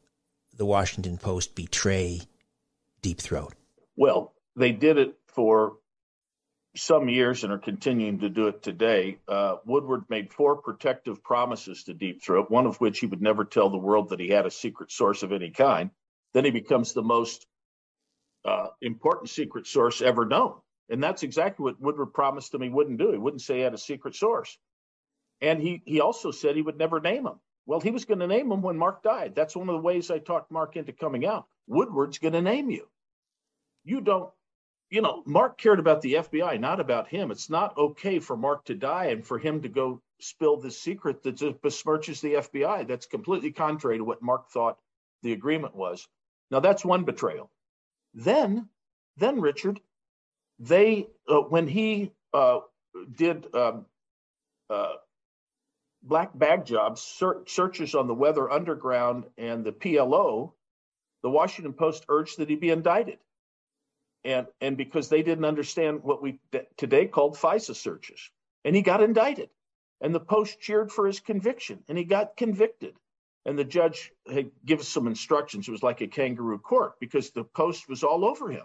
[0.55, 2.21] the Washington Post betray
[3.01, 3.55] Deep Throat?
[3.97, 5.79] Well, they did it for
[6.77, 9.19] some years and are continuing to do it today.
[9.29, 13.45] Uh, Woodward made four protective promises to Deep Throat, one of which he would never
[13.45, 15.91] tell the world that he had a secret source of any kind.
[16.33, 17.47] Then he becomes the most
[18.45, 20.55] uh, important secret source ever known.
[20.91, 23.13] And that's exactly what Woodward promised him he wouldn't do.
[23.13, 24.59] He wouldn't say he had a secret source.
[25.41, 27.41] And he, he also said he would never name him.
[27.67, 29.35] Well, he was going to name him when Mark died.
[29.35, 31.47] That's one of the ways I talked Mark into coming out.
[31.67, 32.87] Woodward's going to name you.
[33.85, 34.31] You don't,
[34.95, 37.33] you know, Mark cared about the FBI, not about him.
[37.33, 41.25] It's not okay for Mark to die and for him to go spill this secret
[41.25, 42.87] that just besmirches the FBI.
[42.87, 44.79] That's completely contrary to what Mark thought
[45.25, 46.07] the agreement was.
[46.53, 47.51] Now, that's one betrayal.
[48.15, 48.69] Then,
[49.17, 49.81] then Richard,
[50.61, 52.61] they uh, when he uh,
[53.17, 53.87] did um,
[54.71, 54.93] uh,
[56.05, 60.53] black bag jobs, ser- searches on the Weather Underground and the PLO,
[61.25, 63.19] the Washington Post urged that he be indicted,
[64.25, 66.41] and and because they didn't understand what we
[66.77, 68.31] today called FISA searches,
[68.65, 69.51] and he got indicted,
[70.01, 72.95] and the Post cheered for his conviction, and he got convicted.
[73.47, 75.69] And the judge had given some instructions.
[75.69, 78.65] It was like a kangaroo court because the Post was all over him.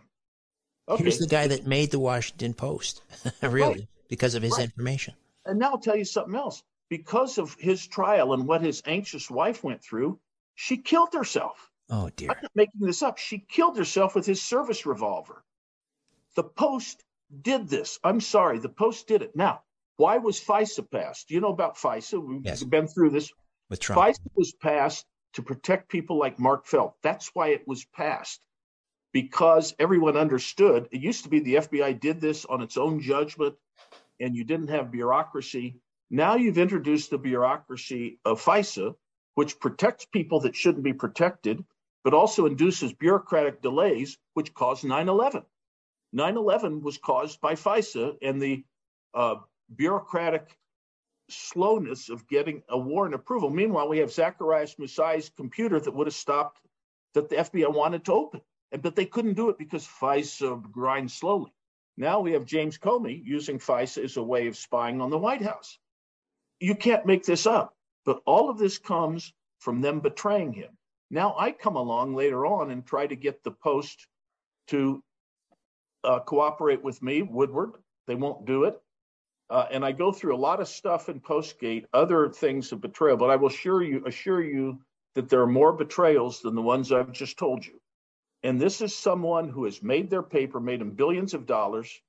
[0.87, 1.03] Okay.
[1.03, 3.03] Here's the guy that made the Washington Post,
[3.41, 3.87] really, right.
[4.07, 4.63] because of his right.
[4.63, 5.15] information.
[5.45, 6.63] And now I'll tell you something else.
[6.89, 10.19] Because of his trial and what his anxious wife went through,
[10.55, 11.69] she killed herself.
[11.89, 12.31] Oh, dear.
[12.31, 13.17] I'm not making this up.
[13.17, 15.43] She killed herself with his service revolver.
[16.39, 17.03] The Post
[17.41, 17.99] did this.
[18.01, 18.59] I'm sorry.
[18.59, 19.35] The Post did it.
[19.35, 19.61] Now,
[19.97, 21.27] why was FISA passed?
[21.27, 22.17] Do you know about FISA?
[22.25, 22.63] We've yes.
[22.63, 23.29] been through this.
[23.69, 24.01] With Trump.
[24.01, 26.95] FISA was passed to protect people like Mark Felt.
[27.03, 28.39] That's why it was passed
[29.11, 33.55] because everyone understood it used to be the FBI did this on its own judgment
[34.21, 35.81] and you didn't have bureaucracy.
[36.09, 38.95] Now you've introduced the bureaucracy of FISA,
[39.35, 41.65] which protects people that shouldn't be protected,
[42.05, 45.43] but also induces bureaucratic delays, which caused 9 11.
[46.13, 48.63] 9 11 was caused by FISA and the
[49.13, 49.35] uh,
[49.75, 50.57] bureaucratic
[51.29, 53.49] slowness of getting a warrant approval.
[53.49, 56.59] Meanwhile, we have Zacarias Moussaoui's computer that would have stopped
[57.13, 58.41] that the FBI wanted to open
[58.77, 61.51] but they couldn't do it because FISA grinds slowly.
[61.97, 65.41] Now we have James Comey using FISA as a way of spying on the White
[65.41, 65.77] House.
[66.59, 70.77] You can't make this up, but all of this comes from them betraying him.
[71.09, 74.07] Now I come along later on and try to get the Post
[74.67, 75.03] to
[76.03, 77.71] uh, cooperate with me, Woodward.
[78.07, 78.79] They won't do it.
[79.49, 83.17] Uh, and I go through a lot of stuff in Postgate, other things of betrayal,
[83.17, 84.79] but I will assure you, assure you
[85.15, 87.79] that there are more betrayals than the ones I've just told you.
[88.43, 91.99] And this is someone who has made their paper, made them billions of dollars.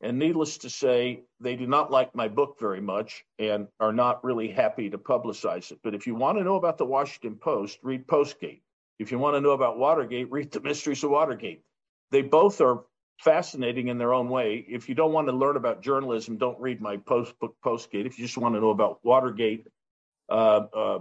[0.00, 4.22] And needless to say, they do not like my book very much and are not
[4.22, 5.80] really happy to publicize it.
[5.82, 8.60] But if you want to know about the Washington Post, read Postgate.
[9.00, 11.62] If you want to know about Watergate, read The Mysteries of Watergate.
[12.12, 12.84] They both are
[13.18, 14.64] fascinating in their own way.
[14.68, 18.06] If you don't want to learn about journalism, don't read my post book Postgate.
[18.06, 19.66] If you just want to know about Watergate,
[20.28, 20.98] uh, uh,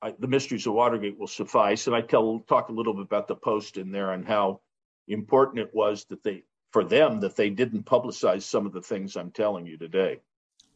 [0.00, 1.86] I, the mysteries of Watergate will suffice.
[1.86, 4.60] And I tell talk a little bit about the Post in there and how
[5.06, 6.42] important it was that they
[6.72, 10.20] for them that they didn't publicize some of the things I'm telling you today.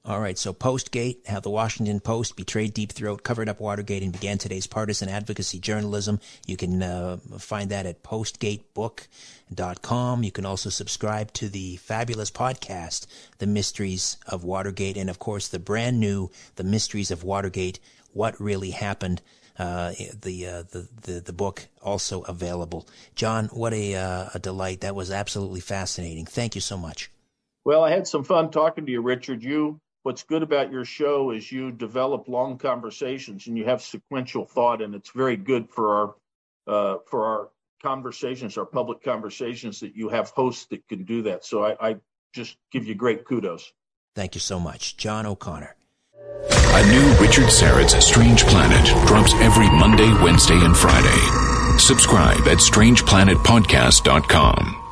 [0.07, 4.13] All right, so Postgate, how the Washington Post betrayed Deep Throat, covered up Watergate, and
[4.13, 6.21] began today's partisan advocacy journalism.
[6.47, 10.23] You can uh, find that at postgatebook.com.
[10.23, 15.49] You can also subscribe to the fabulous podcast, The Mysteries of Watergate, and of course
[15.49, 17.81] the brand new The Mysteries of Watergate
[18.13, 19.23] what really happened.
[19.59, 19.91] Uh,
[20.21, 22.87] the, uh, the, the the book also available.
[23.17, 24.83] John, what a uh, a delight!
[24.83, 26.27] That was absolutely fascinating.
[26.27, 27.11] Thank you so much.
[27.65, 29.43] Well, I had some fun talking to you, Richard.
[29.43, 34.45] You what's good about your show is you develop long conversations and you have sequential
[34.45, 36.15] thought, and it's very good for our
[36.69, 37.49] uh, for our
[37.83, 41.45] conversations, our public conversations, that you have hosts that can do that.
[41.45, 41.97] So I, I
[42.33, 43.73] just give you great kudos.
[44.15, 45.75] Thank you so much, John O'Connor.
[46.51, 51.19] A new Richard Syrett's Strange Planet drops every Monday, Wednesday, and Friday.
[51.79, 54.86] Subscribe at strangeplanetpodcast.com.